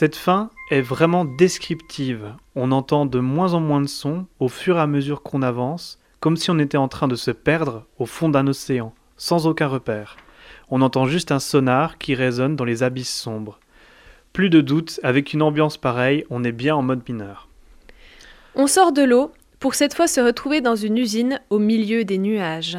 Cette 0.00 0.14
fin 0.14 0.50
est 0.70 0.80
vraiment 0.80 1.24
descriptive. 1.24 2.32
On 2.54 2.70
entend 2.70 3.04
de 3.04 3.18
moins 3.18 3.54
en 3.54 3.58
moins 3.58 3.80
de 3.80 3.88
sons 3.88 4.26
au 4.38 4.46
fur 4.46 4.76
et 4.76 4.80
à 4.80 4.86
mesure 4.86 5.24
qu'on 5.24 5.42
avance, 5.42 5.98
comme 6.20 6.36
si 6.36 6.52
on 6.52 6.60
était 6.60 6.76
en 6.76 6.86
train 6.86 7.08
de 7.08 7.16
se 7.16 7.32
perdre 7.32 7.84
au 7.98 8.06
fond 8.06 8.28
d'un 8.28 8.46
océan, 8.46 8.94
sans 9.16 9.48
aucun 9.48 9.66
repère. 9.66 10.16
On 10.70 10.82
entend 10.82 11.06
juste 11.06 11.32
un 11.32 11.40
sonar 11.40 11.98
qui 11.98 12.14
résonne 12.14 12.54
dans 12.54 12.64
les 12.64 12.84
abysses 12.84 13.12
sombres. 13.12 13.58
Plus 14.32 14.50
de 14.50 14.60
doute, 14.60 15.00
avec 15.02 15.32
une 15.32 15.42
ambiance 15.42 15.78
pareille, 15.78 16.24
on 16.30 16.44
est 16.44 16.52
bien 16.52 16.76
en 16.76 16.82
mode 16.82 17.02
mineur. 17.08 17.48
On 18.54 18.68
sort 18.68 18.92
de 18.92 19.02
l'eau 19.02 19.32
pour 19.58 19.74
cette 19.74 19.94
fois 19.94 20.06
se 20.06 20.20
retrouver 20.20 20.60
dans 20.60 20.76
une 20.76 20.96
usine 20.96 21.40
au 21.50 21.58
milieu 21.58 22.04
des 22.04 22.18
nuages. 22.18 22.78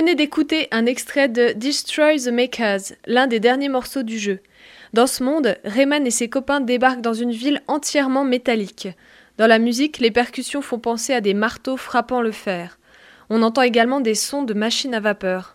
Venez 0.00 0.14
d'écouter 0.14 0.66
un 0.70 0.86
extrait 0.86 1.28
de 1.28 1.52
Destroy 1.52 2.16
the 2.16 2.28
Makers, 2.28 2.94
l'un 3.06 3.26
des 3.26 3.38
derniers 3.38 3.68
morceaux 3.68 4.02
du 4.02 4.18
jeu. 4.18 4.40
Dans 4.94 5.06
ce 5.06 5.22
monde, 5.22 5.58
Rayman 5.62 6.06
et 6.06 6.10
ses 6.10 6.30
copains 6.30 6.60
débarquent 6.60 7.02
dans 7.02 7.12
une 7.12 7.32
ville 7.32 7.60
entièrement 7.68 8.24
métallique. 8.24 8.88
Dans 9.36 9.46
la 9.46 9.58
musique, 9.58 9.98
les 9.98 10.10
percussions 10.10 10.62
font 10.62 10.78
penser 10.78 11.12
à 11.12 11.20
des 11.20 11.34
marteaux 11.34 11.76
frappant 11.76 12.22
le 12.22 12.32
fer. 12.32 12.78
On 13.28 13.42
entend 13.42 13.60
également 13.60 14.00
des 14.00 14.14
sons 14.14 14.42
de 14.42 14.54
machines 14.54 14.94
à 14.94 15.00
vapeur. 15.00 15.54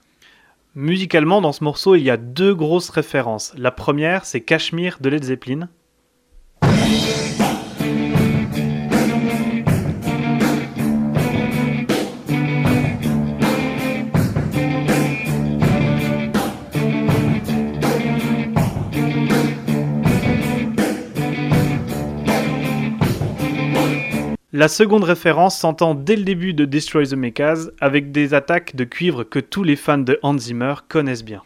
Musicalement, 0.76 1.42
dans 1.42 1.52
ce 1.52 1.64
morceau, 1.64 1.96
il 1.96 2.04
y 2.04 2.12
a 2.12 2.18
deux 2.18 2.54
grosses 2.54 2.92
références. 2.92 3.52
La 3.58 3.72
première, 3.72 4.26
c'est 4.26 4.42
Cashmere 4.42 4.98
de 5.02 5.10
Led 5.10 5.24
Zeppelin. 5.24 5.70
La 24.58 24.70
seconde 24.70 25.04
référence 25.04 25.60
s'entend 25.60 25.96
dès 25.96 26.15
le 26.15 26.24
début 26.24 26.54
de 26.54 26.63
Destroy 26.63 27.06
the 27.06 27.15
Mechas 27.15 27.68
avec 27.82 28.13
des 28.13 28.34
attaques 28.34 28.74
de 28.78 28.86
cuivre 28.86 29.26
que 29.26 29.39
tous 29.39 29.63
les 29.63 29.76
fans 29.76 29.98
de 29.98 30.18
Hans 30.24 30.38
Zimmer 30.38 30.76
connaissent 30.88 31.26
bien. 31.26 31.44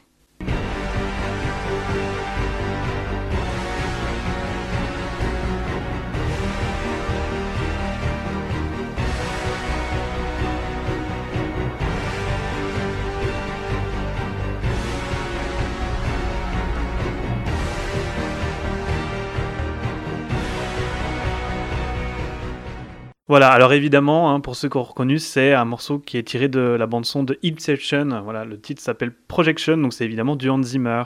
Voilà, 23.30 23.50
alors 23.50 23.74
évidemment, 23.74 24.34
hein, 24.34 24.40
pour 24.40 24.56
ceux 24.56 24.70
qui 24.70 24.78
ont 24.78 24.84
reconnu, 24.84 25.20
c'est 25.20 25.54
un 25.54 25.64
morceau 25.64 26.00
qui 26.00 26.18
est 26.18 26.24
tiré 26.24 26.48
de 26.48 26.60
la 26.60 26.88
bande-son 26.88 27.24
de 27.24 27.38
Inception. 27.46 28.24
Voilà, 28.24 28.44
le 28.44 28.60
titre 28.60 28.82
s'appelle 28.82 29.14
Projection, 29.28 29.78
donc 29.78 29.94
c'est 29.94 30.04
évidemment 30.04 30.36
du 30.36 30.50
Hans 30.50 30.64
Zimmer. 30.64 31.04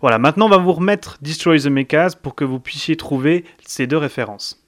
Voilà, 0.00 0.18
maintenant 0.18 0.46
on 0.46 0.48
va 0.50 0.56
vous 0.56 0.72
remettre 0.72 1.18
Destroy 1.22 1.60
the 1.60 1.66
Mechas 1.66 2.16
pour 2.20 2.34
que 2.34 2.44
vous 2.44 2.58
puissiez 2.58 2.96
trouver 2.96 3.44
ces 3.64 3.86
deux 3.86 3.98
références. 3.98 4.60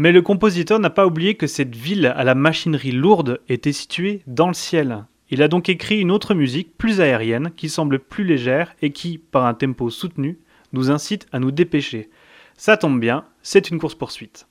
Mais 0.00 0.12
le 0.12 0.22
compositeur 0.22 0.78
n'a 0.78 0.90
pas 0.90 1.08
oublié 1.08 1.34
que 1.34 1.48
cette 1.48 1.74
ville 1.74 2.06
à 2.06 2.22
la 2.22 2.36
machinerie 2.36 2.92
lourde 2.92 3.40
était 3.48 3.72
située 3.72 4.22
dans 4.28 4.46
le 4.46 4.54
ciel. 4.54 5.06
Il 5.28 5.42
a 5.42 5.48
donc 5.48 5.68
écrit 5.68 5.98
une 5.98 6.12
autre 6.12 6.34
musique 6.34 6.78
plus 6.78 7.00
aérienne 7.00 7.50
qui 7.56 7.68
semble 7.68 7.98
plus 7.98 8.22
légère 8.22 8.76
et 8.80 8.92
qui, 8.92 9.18
par 9.18 9.44
un 9.44 9.54
tempo 9.54 9.90
soutenu, 9.90 10.38
nous 10.72 10.92
incite 10.92 11.26
à 11.32 11.40
nous 11.40 11.50
dépêcher. 11.50 12.10
Ça 12.56 12.76
tombe 12.76 13.00
bien, 13.00 13.24
c'est 13.42 13.70
une 13.70 13.80
course-poursuite. 13.80 14.46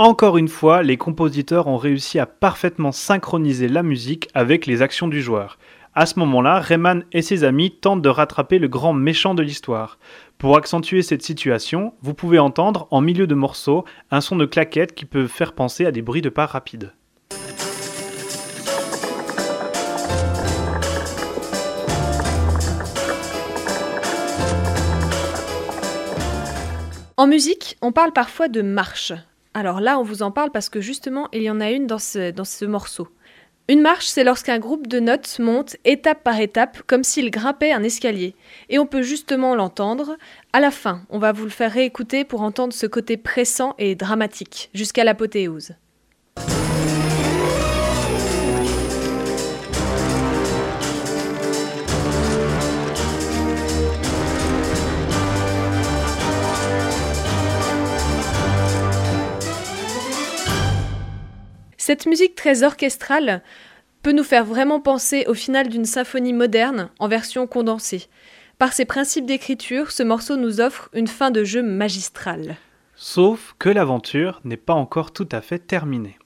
Encore 0.00 0.38
une 0.38 0.46
fois, 0.46 0.84
les 0.84 0.96
compositeurs 0.96 1.66
ont 1.66 1.76
réussi 1.76 2.20
à 2.20 2.26
parfaitement 2.26 2.92
synchroniser 2.92 3.66
la 3.66 3.82
musique 3.82 4.28
avec 4.32 4.64
les 4.64 4.80
actions 4.80 5.08
du 5.08 5.20
joueur. 5.20 5.58
À 5.92 6.06
ce 6.06 6.20
moment-là, 6.20 6.60
Rayman 6.60 7.02
et 7.10 7.20
ses 7.20 7.42
amis 7.42 7.72
tentent 7.72 8.00
de 8.00 8.08
rattraper 8.08 8.60
le 8.60 8.68
grand 8.68 8.92
méchant 8.92 9.34
de 9.34 9.42
l'histoire. 9.42 9.98
Pour 10.38 10.56
accentuer 10.56 11.02
cette 11.02 11.24
situation, 11.24 11.94
vous 12.00 12.14
pouvez 12.14 12.38
entendre, 12.38 12.86
en 12.92 13.00
milieu 13.00 13.26
de 13.26 13.34
morceaux, 13.34 13.84
un 14.12 14.20
son 14.20 14.36
de 14.36 14.46
claquette 14.46 14.94
qui 14.94 15.04
peut 15.04 15.26
faire 15.26 15.52
penser 15.52 15.84
à 15.84 15.90
des 15.90 16.00
bruits 16.00 16.22
de 16.22 16.28
pas 16.28 16.46
rapides. 16.46 16.92
En 27.16 27.26
musique, 27.26 27.76
on 27.82 27.90
parle 27.90 28.12
parfois 28.12 28.46
de 28.46 28.62
marche. 28.62 29.12
Alors 29.58 29.80
là, 29.80 29.98
on 29.98 30.04
vous 30.04 30.22
en 30.22 30.30
parle 30.30 30.52
parce 30.52 30.68
que 30.68 30.80
justement, 30.80 31.26
il 31.32 31.42
y 31.42 31.50
en 31.50 31.60
a 31.60 31.72
une 31.72 31.88
dans 31.88 31.98
ce, 31.98 32.64
morceau. 32.64 33.08
Une 33.66 33.80
marche, 33.80 34.06
c'est 34.06 34.22
lorsqu'un 34.22 34.60
groupe 34.60 34.86
de 34.86 35.00
notes 35.00 35.40
monte 35.40 35.76
étape 35.84 36.22
par 36.22 36.38
étape, 36.38 36.82
comme 36.86 37.02
s'il 37.02 37.32
grimpait 37.32 37.72
un 37.72 37.82
escalier. 37.82 38.36
Et 38.68 38.78
on 38.78 38.86
peut 38.86 39.02
justement 39.02 39.56
l'entendre. 39.56 40.16
À 40.52 40.60
la 40.60 40.70
fin, 40.70 41.02
on 41.10 41.18
va 41.18 41.32
vous 41.32 41.42
le 41.42 41.50
faire 41.50 41.72
réécouter 41.72 42.24
pour 42.24 42.42
entendre 42.42 42.72
ce 42.72 42.86
côté 42.86 43.16
pressant 43.16 43.74
et 43.78 43.96
dramatique, 43.96 44.70
jusqu'à 44.74 45.02
l'apothéose. 45.02 45.72
Cette 61.88 62.04
musique 62.04 62.34
très 62.34 62.64
orchestrale 62.64 63.42
peut 64.02 64.12
nous 64.12 64.22
faire 64.22 64.44
vraiment 64.44 64.78
penser 64.78 65.24
au 65.26 65.32
final 65.32 65.70
d'une 65.70 65.86
symphonie 65.86 66.34
moderne 66.34 66.90
en 66.98 67.08
version 67.08 67.46
condensée. 67.46 68.08
Par 68.58 68.74
ses 68.74 68.84
principes 68.84 69.24
d'écriture, 69.24 69.90
ce 69.90 70.02
morceau 70.02 70.36
nous 70.36 70.60
offre 70.60 70.90
une 70.92 71.06
fin 71.06 71.30
de 71.30 71.44
jeu 71.44 71.62
magistrale. 71.62 72.56
Sauf 72.94 73.54
que 73.58 73.70
l'aventure 73.70 74.42
n'est 74.44 74.58
pas 74.58 74.74
encore 74.74 75.12
tout 75.12 75.30
à 75.32 75.40
fait 75.40 75.60
terminée. 75.60 76.18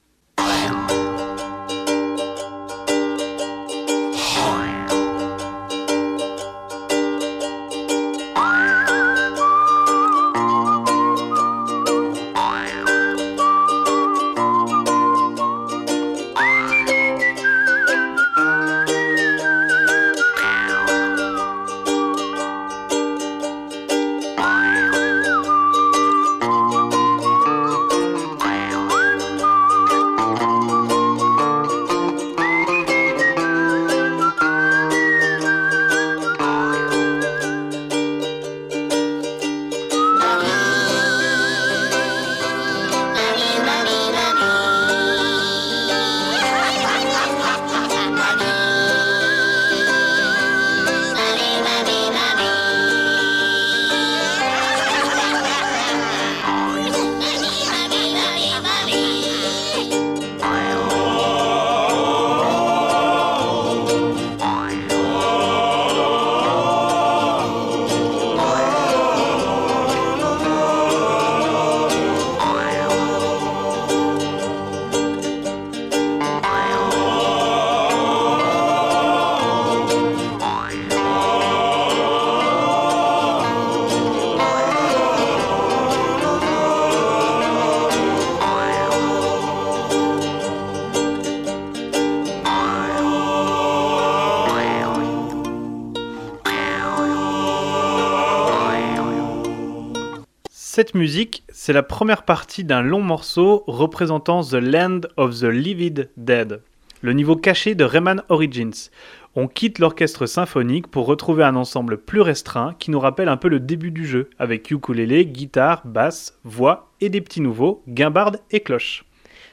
Cette 100.82 100.96
musique, 100.96 101.44
c'est 101.48 101.72
la 101.72 101.84
première 101.84 102.24
partie 102.24 102.64
d'un 102.64 102.82
long 102.82 103.02
morceau 103.02 103.62
représentant 103.68 104.42
The 104.42 104.54
Land 104.54 105.02
of 105.16 105.38
the 105.38 105.44
Livid 105.44 106.10
Dead, 106.16 106.60
le 107.02 107.12
niveau 107.12 107.36
caché 107.36 107.76
de 107.76 107.84
Rayman 107.84 108.24
Origins. 108.28 108.90
On 109.36 109.46
quitte 109.46 109.78
l'orchestre 109.78 110.26
symphonique 110.26 110.88
pour 110.88 111.06
retrouver 111.06 111.44
un 111.44 111.54
ensemble 111.54 111.98
plus 111.98 112.20
restreint 112.20 112.74
qui 112.80 112.90
nous 112.90 112.98
rappelle 112.98 113.28
un 113.28 113.36
peu 113.36 113.46
le 113.46 113.60
début 113.60 113.92
du 113.92 114.04
jeu, 114.04 114.28
avec 114.40 114.72
ukulélé, 114.72 115.24
guitare, 115.24 115.82
basse, 115.84 116.36
voix 116.42 116.90
et 117.00 117.10
des 117.10 117.20
petits 117.20 117.42
nouveaux, 117.42 117.84
guimbarde 117.86 118.40
et 118.50 118.58
cloche. 118.58 119.04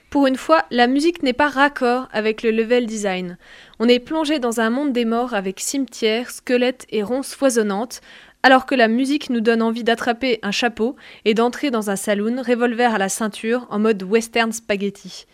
Pour 0.09 0.25
une 0.25 0.37
fois, 0.37 0.65
la 0.71 0.87
musique 0.87 1.21
n'est 1.21 1.33
pas 1.33 1.49
raccord 1.49 2.07
avec 2.11 2.41
le 2.41 2.49
level 2.49 2.87
design. 2.87 3.37
On 3.77 3.87
est 3.87 3.99
plongé 3.99 4.39
dans 4.39 4.59
un 4.59 4.71
monde 4.71 4.91
des 4.91 5.05
morts 5.05 5.35
avec 5.35 5.59
cimetières, 5.59 6.31
squelettes 6.31 6.87
et 6.89 7.03
ronces 7.03 7.35
foisonnantes, 7.35 8.01
alors 8.43 8.65
que 8.65 8.75
la 8.75 8.88
musique 8.88 9.30
nous 9.30 9.41
donne 9.41 9.62
envie 9.62 9.84
d'attraper 9.84 10.39
un 10.43 10.52
chapeau 10.52 10.95
et 11.25 11.34
d'entrer 11.34 11.71
dans 11.71 11.89
un 11.89 11.95
saloon, 11.95 12.41
revolver 12.41 12.93
à 12.93 12.97
la 12.97 13.10
ceinture, 13.10 13.67
en 13.69 13.80
mode 13.80 14.04
western 14.04 14.52
spaghetti. 14.52 15.25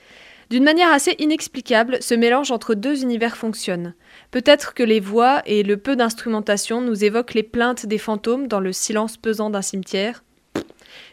D'une 0.50 0.63
manière 0.63 0.91
assez 0.91 1.15
inexplicable, 1.18 1.98
ce 2.02 2.13
mélange 2.13 2.52
entre 2.52 2.76
deux 2.76 3.02
univers 3.02 3.36
fonctionne. 3.36 3.96
Peut-être 4.30 4.74
que 4.74 4.84
les 4.84 5.00
voix 5.00 5.41
et 5.46 5.63
le 5.63 5.78
peu 5.78 5.96
d'instrumentation 5.96 6.82
nous 6.82 7.04
évoquent 7.04 7.34
les 7.34 7.44
plaintes 7.44 7.86
des 7.86 7.98
fantômes 7.98 8.48
dans 8.48 8.60
le 8.60 8.72
silence 8.72 9.18
pesant 9.18 9.50
d'un 9.50 9.63
cimetière. 9.63 10.24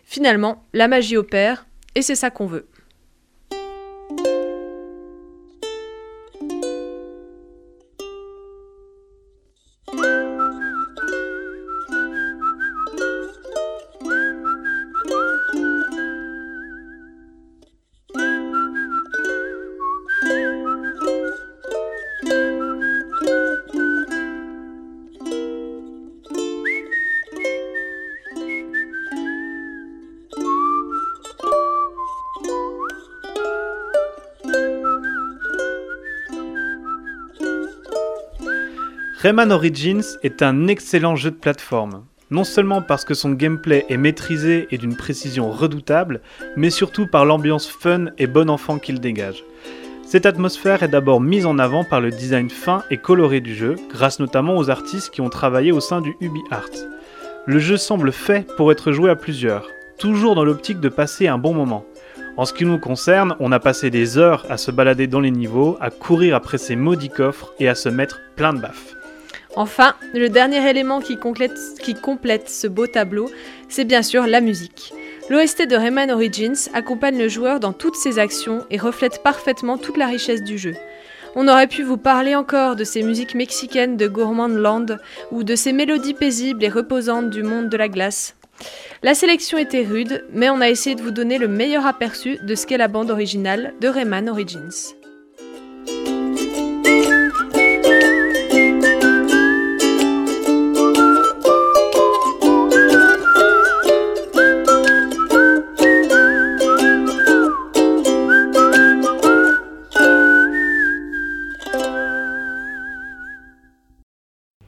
Finalement, 0.05 0.64
la 0.74 0.88
magie 0.88 1.16
opère, 1.16 1.66
et 1.94 2.02
c'est 2.02 2.14
ça 2.14 2.31
qu'on 2.31 2.46
veut. 2.46 2.66
Rayman 39.22 39.52
Origins 39.52 40.02
est 40.24 40.42
un 40.42 40.66
excellent 40.66 41.14
jeu 41.14 41.30
de 41.30 41.37
plateforme. 41.37 42.02
Non 42.32 42.42
seulement 42.42 42.82
parce 42.82 43.04
que 43.04 43.14
son 43.14 43.30
gameplay 43.30 43.87
est 43.88 43.96
maîtrisé 43.96 44.66
et 44.72 44.78
d'une 44.78 44.96
précision 44.96 45.52
redoutable, 45.52 46.22
mais 46.56 46.70
surtout 46.70 47.06
par 47.06 47.24
l'ambiance 47.24 47.68
fun 47.68 48.06
et 48.18 48.26
bon 48.26 48.50
enfant 48.50 48.80
qu'il 48.80 48.98
dégage. 48.98 49.44
Cette 50.04 50.26
atmosphère 50.26 50.82
est 50.82 50.88
d'abord 50.88 51.20
mise 51.20 51.46
en 51.46 51.61
avant 51.61 51.85
par 51.85 52.00
le 52.00 52.11
design 52.11 52.50
fin 52.50 52.82
et 52.90 52.96
coloré 52.96 53.40
du 53.40 53.54
jeu, 53.54 53.76
grâce 53.90 54.18
notamment 54.18 54.56
aux 54.56 54.70
artistes 54.70 55.11
qui 55.11 55.20
ont 55.20 55.30
travaillé 55.30 55.70
au 55.70 55.78
sein 55.78 56.00
du 56.00 56.16
UbiArt. 56.20 56.72
Le 57.46 57.61
jeu 57.61 57.76
semble 57.76 58.11
fait 58.11 58.44
pour 58.56 58.72
être 58.72 58.90
joué 58.90 59.08
à 59.08 59.14
plusieurs, 59.14 59.68
toujours 60.00 60.35
dans 60.35 60.44
l'optique 60.44 60.80
de 60.80 60.88
passer 60.88 61.28
un 61.28 61.38
bon 61.38 61.54
moment. 61.54 61.85
En 62.37 62.44
ce 62.44 62.52
qui 62.52 62.64
nous 62.64 62.78
concerne, 62.78 63.37
on 63.38 63.52
a 63.52 63.61
passé 63.61 63.88
des 63.88 64.18
heures 64.18 64.44
à 64.50 64.56
se 64.56 64.72
balader 64.72 65.06
dans 65.06 65.20
les 65.20 65.30
niveaux, 65.30 65.78
à 65.80 65.90
courir 65.90 66.35
après 66.35 66.58
ces 66.58 66.74
maudits 66.74 67.08
coffres 67.08 67.54
et 67.61 67.68
à 67.68 67.76
se 67.76 67.88
mettre 67.88 68.20
plein 68.35 68.52
de 68.52 68.61
baffes. 68.61 68.96
Enfin, 69.54 69.94
le 70.14 70.28
dernier 70.28 70.68
élément 70.68 71.00
qui 71.00 71.16
complète, 71.16 72.48
ce 72.48 72.66
beau 72.66 72.86
tableau, 72.86 73.30
c'est 73.68 73.84
bien 73.84 74.02
sûr 74.02 74.26
la 74.26 74.40
musique. 74.40 74.94
L'OST 75.28 75.66
de 75.66 75.76
Rayman 75.76 76.10
Origins 76.10 76.68
accompagne 76.74 77.18
le 77.18 77.28
joueur 77.28 77.60
dans 77.60 77.72
toutes 77.72 77.96
ses 77.96 78.18
actions 78.18 78.64
et 78.70 78.78
reflète 78.78 79.22
parfaitement 79.22 79.78
toute 79.78 79.96
la 79.96 80.06
richesse 80.06 80.42
du 80.42 80.58
jeu. 80.58 80.74
On 81.34 81.48
aurait 81.48 81.66
pu 81.66 81.82
vous 81.82 81.96
parler 81.96 82.34
encore 82.34 82.76
de 82.76 82.84
ces 82.84 83.02
musiques 83.02 83.34
mexicaines 83.34 83.96
de 83.96 84.08
Gourmand 84.08 84.48
Land 84.48 84.86
ou 85.30 85.44
de 85.44 85.54
ces 85.54 85.72
mélodies 85.72 86.14
paisibles 86.14 86.64
et 86.64 86.68
reposantes 86.68 87.30
du 87.30 87.42
monde 87.42 87.68
de 87.68 87.76
la 87.76 87.88
glace. 87.88 88.36
La 89.02 89.14
sélection 89.14 89.58
était 89.58 89.82
rude, 89.82 90.24
mais 90.32 90.50
on 90.50 90.60
a 90.60 90.68
essayé 90.68 90.94
de 90.94 91.02
vous 91.02 91.10
donner 91.10 91.38
le 91.38 91.48
meilleur 91.48 91.86
aperçu 91.86 92.38
de 92.42 92.54
ce 92.54 92.66
qu'est 92.66 92.76
la 92.76 92.88
bande 92.88 93.10
originale 93.10 93.74
de 93.80 93.88
Rayman 93.88 94.28
Origins. 94.28 94.94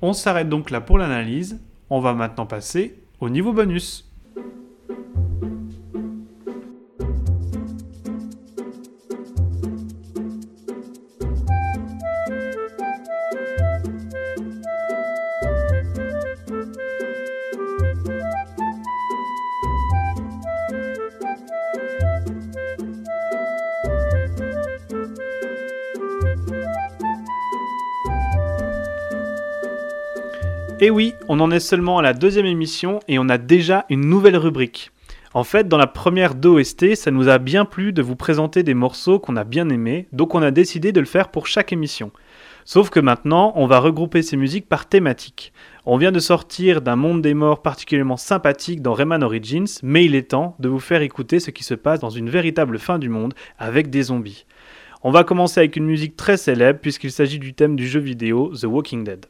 On 0.07 0.12
s'arrête 0.12 0.50
donc 0.50 0.70
là 0.70 0.82
pour 0.82 0.98
l'analyse. 0.98 1.62
On 1.88 1.98
va 1.98 2.12
maintenant 2.12 2.44
passer 2.44 3.02
au 3.20 3.30
niveau 3.30 3.55
bonus. 3.55 4.13
Et 30.85 30.91
oui, 30.91 31.14
on 31.30 31.41
en 31.41 31.51
est 31.51 31.61
seulement 31.61 31.97
à 31.97 32.03
la 32.03 32.12
deuxième 32.12 32.45
émission 32.45 33.01
et 33.09 33.18
on 33.18 33.30
a 33.30 33.39
déjà 33.39 33.87
une 33.89 34.07
nouvelle 34.07 34.37
rubrique. 34.37 34.91
En 35.32 35.43
fait, 35.43 35.66
dans 35.66 35.78
la 35.78 35.87
première 35.87 36.35
d'OST, 36.35 36.95
ça 36.95 37.11
nous 37.11 37.30
a 37.30 37.39
bien 37.39 37.64
plu 37.64 37.95
de 37.95 38.03
vous 38.03 38.16
présenter 38.16 38.62
des 38.62 38.74
morceaux 38.74 39.18
qu'on 39.18 39.37
a 39.37 39.45
bien 39.45 39.70
aimés, 39.70 40.09
donc 40.12 40.35
on 40.35 40.43
a 40.43 40.51
décidé 40.51 40.93
de 40.93 41.01
le 41.01 41.07
faire 41.07 41.30
pour 41.30 41.47
chaque 41.47 41.72
émission. 41.72 42.11
Sauf 42.66 42.91
que 42.91 43.01
maintenant, 43.01 43.55
on 43.57 43.66
va 43.66 43.78
regrouper 43.78 44.20
ces 44.20 44.37
musiques 44.37 44.68
par 44.68 44.87
thématique. 44.87 45.55
On 45.87 45.97
vient 45.97 46.12
de 46.12 46.18
sortir 46.18 46.82
d'un 46.82 46.97
monde 46.97 47.22
des 47.22 47.32
morts 47.32 47.62
particulièrement 47.62 48.18
sympathique 48.18 48.82
dans 48.82 48.93
Rayman 48.93 49.22
Origins, 49.22 49.78
mais 49.82 50.05
il 50.05 50.14
est 50.14 50.32
temps 50.32 50.55
de 50.59 50.68
vous 50.68 50.80
faire 50.80 51.01
écouter 51.01 51.41
ce 51.41 51.51
qui 51.51 51.64
se 51.64 51.72
passe 51.72 52.01
dans 52.01 52.11
une 52.11 52.28
véritable 52.28 52.78
fin 52.78 52.99
du 52.99 53.09
monde 53.09 53.32
avec 53.59 53.89
des 53.89 54.03
zombies. 54.03 54.45
On 55.03 55.11
va 55.11 55.24
commencer 55.24 55.61
avec 55.61 55.76
une 55.76 55.87
musique 55.87 56.14
très 56.14 56.37
célèbre 56.37 56.80
puisqu'il 56.80 57.11
s'agit 57.11 57.39
du 57.39 57.55
thème 57.55 57.74
du 57.74 57.89
jeu 57.89 58.01
vidéo 58.01 58.53
The 58.55 58.64
Walking 58.64 59.03
Dead. 59.03 59.24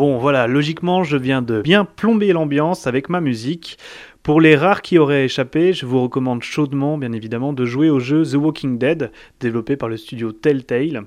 Bon 0.00 0.16
voilà, 0.16 0.46
logiquement 0.46 1.04
je 1.04 1.18
viens 1.18 1.42
de 1.42 1.60
bien 1.60 1.84
plomber 1.84 2.32
l'ambiance 2.32 2.86
avec 2.86 3.10
ma 3.10 3.20
musique. 3.20 3.76
Pour 4.22 4.40
les 4.40 4.56
rares 4.56 4.80
qui 4.80 4.96
auraient 4.96 5.26
échappé, 5.26 5.74
je 5.74 5.84
vous 5.84 6.00
recommande 6.02 6.42
chaudement, 6.42 6.96
bien 6.96 7.12
évidemment, 7.12 7.52
de 7.52 7.66
jouer 7.66 7.90
au 7.90 8.00
jeu 8.00 8.24
The 8.24 8.36
Walking 8.36 8.78
Dead, 8.78 9.12
développé 9.40 9.76
par 9.76 9.90
le 9.90 9.98
studio 9.98 10.32
Telltale. 10.32 11.02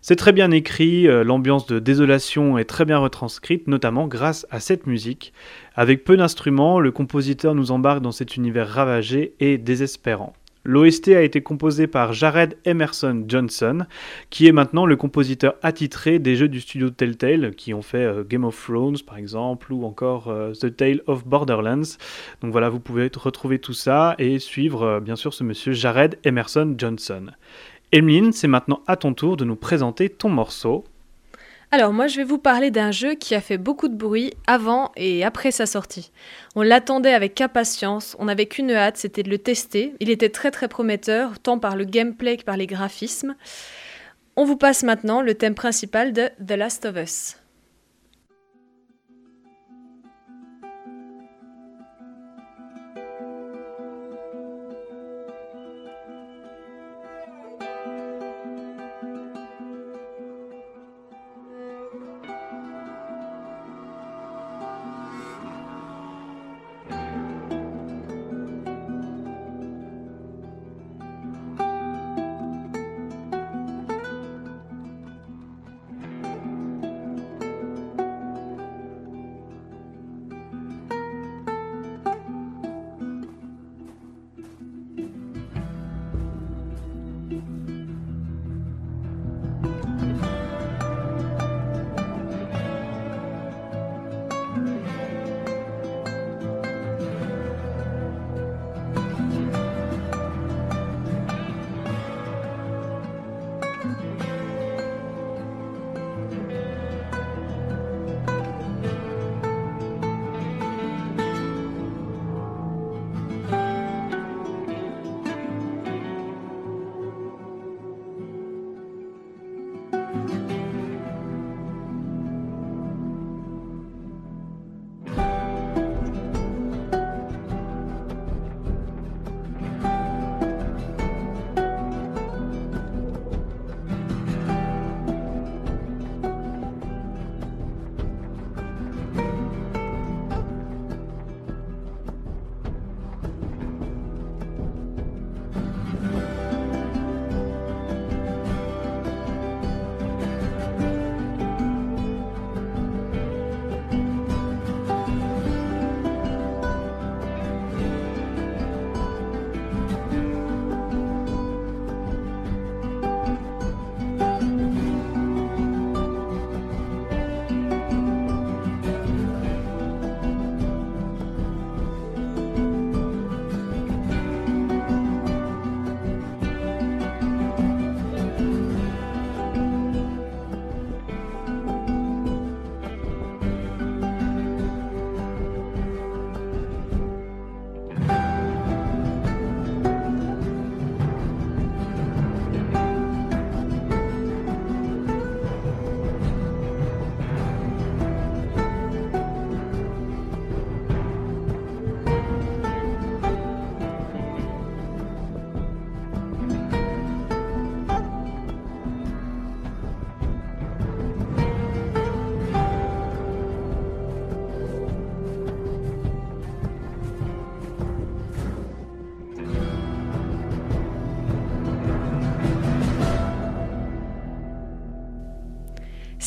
C'est 0.00 0.16
très 0.16 0.32
bien 0.32 0.50
écrit, 0.50 1.06
euh, 1.06 1.24
l'ambiance 1.24 1.66
de 1.66 1.78
désolation 1.78 2.56
est 2.56 2.64
très 2.64 2.86
bien 2.86 2.96
retranscrite, 2.96 3.66
notamment 3.66 4.06
grâce 4.06 4.46
à 4.50 4.60
cette 4.60 4.86
musique. 4.86 5.34
Avec 5.74 6.02
peu 6.02 6.16
d'instruments, 6.16 6.80
le 6.80 6.90
compositeur 6.90 7.54
nous 7.54 7.70
embarque 7.70 8.00
dans 8.00 8.12
cet 8.12 8.36
univers 8.36 8.66
ravagé 8.70 9.34
et 9.40 9.58
désespérant. 9.58 10.32
L'OST 10.68 11.08
a 11.08 11.22
été 11.22 11.40
composé 11.40 11.86
par 11.86 12.12
Jared 12.12 12.58
Emerson 12.66 13.24
Johnson, 13.26 13.86
qui 14.28 14.46
est 14.46 14.52
maintenant 14.52 14.84
le 14.84 14.96
compositeur 14.96 15.54
attitré 15.62 16.18
des 16.18 16.36
jeux 16.36 16.48
du 16.48 16.60
studio 16.60 16.90
Telltale, 16.90 17.54
qui 17.54 17.72
ont 17.72 17.80
fait 17.80 18.04
euh, 18.04 18.22
Game 18.22 18.44
of 18.44 18.62
Thrones 18.62 18.98
par 19.06 19.16
exemple, 19.16 19.72
ou 19.72 19.86
encore 19.86 20.28
euh, 20.28 20.52
The 20.52 20.76
Tale 20.76 21.00
of 21.06 21.26
Borderlands. 21.26 21.96
Donc 22.42 22.52
voilà, 22.52 22.68
vous 22.68 22.80
pouvez 22.80 23.10
retrouver 23.16 23.58
tout 23.60 23.72
ça 23.72 24.14
et 24.18 24.38
suivre 24.38 24.82
euh, 24.82 25.00
bien 25.00 25.16
sûr 25.16 25.32
ce 25.32 25.42
monsieur 25.42 25.72
Jared 25.72 26.18
Emerson 26.24 26.74
Johnson. 26.76 27.28
Emeline, 27.90 28.32
c'est 28.32 28.46
maintenant 28.46 28.82
à 28.86 28.96
ton 28.96 29.14
tour 29.14 29.38
de 29.38 29.46
nous 29.46 29.56
présenter 29.56 30.10
ton 30.10 30.28
morceau. 30.28 30.84
Alors 31.70 31.92
moi 31.92 32.06
je 32.06 32.16
vais 32.16 32.24
vous 32.24 32.38
parler 32.38 32.70
d'un 32.70 32.90
jeu 32.90 33.14
qui 33.14 33.34
a 33.34 33.42
fait 33.42 33.58
beaucoup 33.58 33.88
de 33.88 33.94
bruit 33.94 34.32
avant 34.46 34.90
et 34.96 35.22
après 35.22 35.50
sa 35.50 35.66
sortie. 35.66 36.12
On 36.56 36.62
l'attendait 36.62 37.12
avec 37.12 37.38
impatience, 37.42 38.16
on 38.18 38.24
n'avait 38.24 38.46
qu'une 38.46 38.70
hâte, 38.70 38.96
c'était 38.96 39.22
de 39.22 39.28
le 39.28 39.36
tester. 39.36 39.94
Il 40.00 40.08
était 40.08 40.30
très 40.30 40.50
très 40.50 40.68
prometteur, 40.68 41.38
tant 41.38 41.58
par 41.58 41.76
le 41.76 41.84
gameplay 41.84 42.38
que 42.38 42.44
par 42.44 42.56
les 42.56 42.66
graphismes. 42.66 43.36
On 44.36 44.44
vous 44.44 44.56
passe 44.56 44.82
maintenant 44.82 45.20
le 45.20 45.34
thème 45.34 45.54
principal 45.54 46.14
de 46.14 46.30
The 46.46 46.52
Last 46.52 46.86
of 46.86 46.96
Us. 46.96 47.36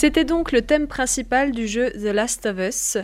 C'était 0.02 0.26
donc 0.26 0.52
le 0.52 0.64
thème 0.64 0.88
principal 0.88 1.52
du 1.52 1.68
jeu 1.68 1.92
The 1.92 2.12
Last 2.12 2.48
of 2.48 2.58
Us. 2.58 2.98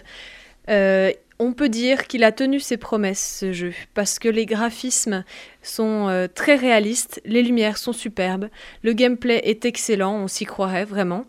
Euh, 0.67 1.11
on 1.37 1.53
peut 1.53 1.69
dire 1.69 2.07
qu'il 2.07 2.23
a 2.23 2.31
tenu 2.31 2.59
ses 2.59 2.77
promesses, 2.77 3.37
ce 3.41 3.53
jeu, 3.53 3.71
parce 3.93 4.17
que 4.17 4.27
les 4.27 4.47
graphismes 4.47 5.23
sont 5.61 6.07
euh, 6.07 6.25
très 6.25 6.55
réalistes, 6.55 7.21
les 7.23 7.43
lumières 7.43 7.77
sont 7.77 7.93
superbes, 7.93 8.49
le 8.81 8.93
gameplay 8.93 9.39
est 9.43 9.63
excellent, 9.65 10.15
on 10.15 10.27
s'y 10.27 10.45
croirait 10.45 10.85
vraiment. 10.85 11.25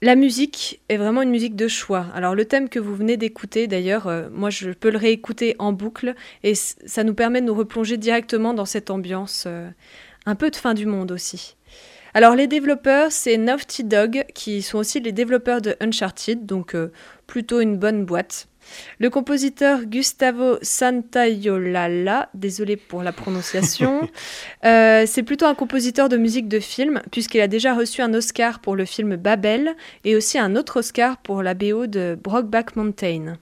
La 0.00 0.14
musique 0.14 0.80
est 0.88 0.96
vraiment 0.96 1.20
une 1.20 1.28
musique 1.28 1.56
de 1.56 1.68
choix. 1.68 2.06
Alors 2.14 2.34
le 2.34 2.46
thème 2.46 2.70
que 2.70 2.78
vous 2.78 2.96
venez 2.96 3.18
d'écouter, 3.18 3.66
d'ailleurs, 3.66 4.06
euh, 4.06 4.30
moi 4.32 4.48
je 4.48 4.70
peux 4.70 4.90
le 4.90 4.96
réécouter 4.96 5.56
en 5.58 5.74
boucle 5.74 6.14
et 6.42 6.54
ça 6.54 7.04
nous 7.04 7.12
permet 7.12 7.42
de 7.42 7.46
nous 7.48 7.54
replonger 7.54 7.98
directement 7.98 8.54
dans 8.54 8.64
cette 8.64 8.88
ambiance 8.88 9.46
un 10.24 10.34
peu 10.34 10.50
de 10.50 10.56
fin 10.56 10.72
du 10.72 10.86
monde 10.86 11.12
aussi. 11.12 11.56
Alors 12.12 12.34
les 12.34 12.46
développeurs, 12.46 13.12
c'est 13.12 13.36
Naughty 13.36 13.84
Dog, 13.84 14.24
qui 14.34 14.62
sont 14.62 14.78
aussi 14.78 15.00
les 15.00 15.12
développeurs 15.12 15.60
de 15.60 15.76
Uncharted, 15.80 16.44
donc 16.44 16.74
euh, 16.74 16.90
plutôt 17.26 17.60
une 17.60 17.76
bonne 17.76 18.04
boîte. 18.04 18.48
Le 18.98 19.10
compositeur 19.10 19.84
Gustavo 19.84 20.58
Santayolala, 20.60 22.28
désolé 22.34 22.76
pour 22.76 23.02
la 23.02 23.12
prononciation, 23.12 24.08
euh, 24.64 25.04
c'est 25.06 25.22
plutôt 25.22 25.46
un 25.46 25.54
compositeur 25.54 26.08
de 26.08 26.16
musique 26.16 26.48
de 26.48 26.60
film, 26.60 27.00
puisqu'il 27.10 27.40
a 27.40 27.48
déjà 27.48 27.74
reçu 27.74 28.02
un 28.02 28.12
Oscar 28.12 28.60
pour 28.60 28.76
le 28.76 28.84
film 28.84 29.16
Babel 29.16 29.76
et 30.04 30.16
aussi 30.16 30.38
un 30.38 30.56
autre 30.56 30.80
Oscar 30.80 31.18
pour 31.18 31.42
la 31.42 31.54
BO 31.54 31.86
de 31.86 32.18
Brokeback 32.20 32.76
Mountain. 32.76 33.36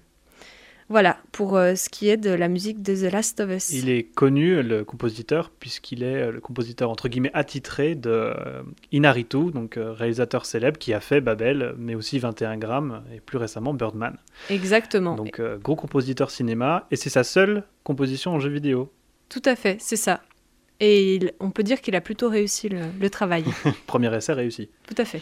Voilà, 0.90 1.18
pour 1.32 1.56
euh, 1.56 1.74
ce 1.74 1.90
qui 1.90 2.08
est 2.08 2.16
de 2.16 2.30
la 2.30 2.48
musique 2.48 2.82
de 2.82 2.94
The 2.94 3.12
Last 3.12 3.40
of 3.40 3.50
Us. 3.50 3.70
Il 3.72 3.90
est 3.90 4.04
connu, 4.04 4.62
le 4.62 4.84
compositeur, 4.84 5.50
puisqu'il 5.50 6.02
est 6.02 6.22
euh, 6.22 6.32
le 6.32 6.40
compositeur, 6.40 6.88
entre 6.88 7.08
guillemets, 7.08 7.30
attitré 7.34 7.94
de 7.94 8.08
euh, 8.10 8.62
Inaritu, 8.90 9.50
donc 9.52 9.78
réalisateur 9.78 10.46
célèbre 10.46 10.78
qui 10.78 10.94
a 10.94 11.00
fait 11.00 11.20
Babel, 11.20 11.74
mais 11.76 11.94
aussi 11.94 12.18
21 12.18 12.56
grammes, 12.56 13.02
et 13.14 13.20
plus 13.20 13.36
récemment 13.36 13.74
Birdman. 13.74 14.16
Exactement. 14.48 15.14
Donc, 15.14 15.42
gros 15.62 15.76
compositeur 15.76 16.30
cinéma, 16.30 16.86
et 16.90 16.96
c'est 16.96 17.10
sa 17.10 17.24
seule 17.24 17.64
composition 17.84 18.32
en 18.32 18.40
jeu 18.40 18.50
vidéo. 18.50 18.90
Tout 19.28 19.42
à 19.44 19.56
fait, 19.56 19.76
c'est 19.80 19.96
ça. 19.96 20.22
Et 20.80 21.34
on 21.40 21.50
peut 21.50 21.64
dire 21.64 21.82
qu'il 21.82 21.96
a 21.96 22.00
plutôt 22.00 22.30
réussi 22.30 22.68
le, 22.68 22.80
le 22.98 23.10
travail. 23.10 23.44
Premier 23.86 24.14
essai 24.16 24.32
réussi. 24.32 24.70
Tout 24.86 24.94
à 24.96 25.04
fait. 25.04 25.20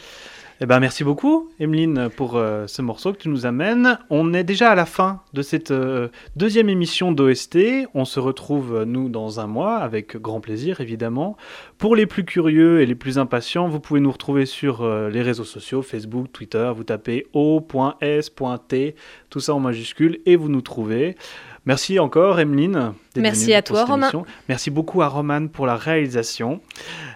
Eh 0.59 0.65
ben, 0.65 0.81
merci 0.81 1.05
beaucoup, 1.05 1.51
Emeline, 1.61 2.09
pour 2.09 2.39
euh, 2.39 2.67
ce 2.67 2.81
morceau 2.81 3.13
que 3.13 3.19
tu 3.19 3.29
nous 3.29 3.45
amènes. 3.45 3.99
On 4.09 4.33
est 4.33 4.43
déjà 4.43 4.71
à 4.71 4.75
la 4.75 4.87
fin 4.87 5.21
de 5.35 5.43
cette 5.43 5.71
euh, 5.71 6.09
deuxième 6.35 6.71
émission 6.71 7.13
d'OST. 7.13 7.59
On 7.93 8.07
se 8.07 8.19
retrouve, 8.21 8.75
euh, 8.75 8.85
nous, 8.87 9.11
dans 9.11 9.39
un 9.39 9.47
mois, 9.47 9.77
avec 9.77 10.17
grand 10.17 10.41
plaisir, 10.41 10.81
évidemment. 10.81 11.37
Pour 11.77 11.95
les 11.95 12.07
plus 12.07 12.25
curieux 12.25 12.81
et 12.81 12.87
les 12.87 12.95
plus 12.95 13.19
impatients, 13.19 13.69
vous 13.69 13.81
pouvez 13.81 14.01
nous 14.01 14.11
retrouver 14.11 14.47
sur 14.47 14.89
les 14.89 15.21
réseaux 15.21 15.45
sociaux, 15.45 15.83
Facebook, 15.83 16.33
Twitter. 16.33 16.73
Vous 16.75 16.85
tapez 16.85 17.27
o.s.t, 17.35 18.95
tout 19.29 19.41
ça 19.41 19.53
en 19.53 19.61
majuscule, 19.61 20.21
et 20.25 20.37
vous 20.37 20.49
nous 20.49 20.63
trouvez. 20.63 21.17
Merci 21.67 21.99
encore, 21.99 22.39
Emeline. 22.39 22.95
Merci 23.17 23.53
à 23.53 23.61
toi, 23.61 23.85
Romain. 23.85 24.11
Merci 24.49 24.71
beaucoup 24.71 25.03
à 25.03 25.09
Roman 25.09 25.49
pour 25.49 25.67
la 25.67 25.77
réalisation. 25.77 26.61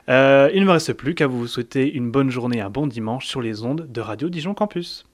Euh, 0.09 0.51
il 0.53 0.63
ne 0.63 0.67
me 0.67 0.73
reste 0.73 0.93
plus 0.93 1.15
qu'à 1.15 1.29
vous 1.29 1.47
souhaiter 1.47 1.91
une 1.91 2.11
bonne 2.11 2.31
journée, 2.31 2.61
un 2.61 2.71
bon 2.71 2.89
dimanche 2.89 3.27
sur 3.27 3.41
les 3.41 3.63
ondes 3.63 3.87
de 3.89 4.01
Radio 4.01 4.29
Dijon 4.29 4.55
Campus. 4.55 5.07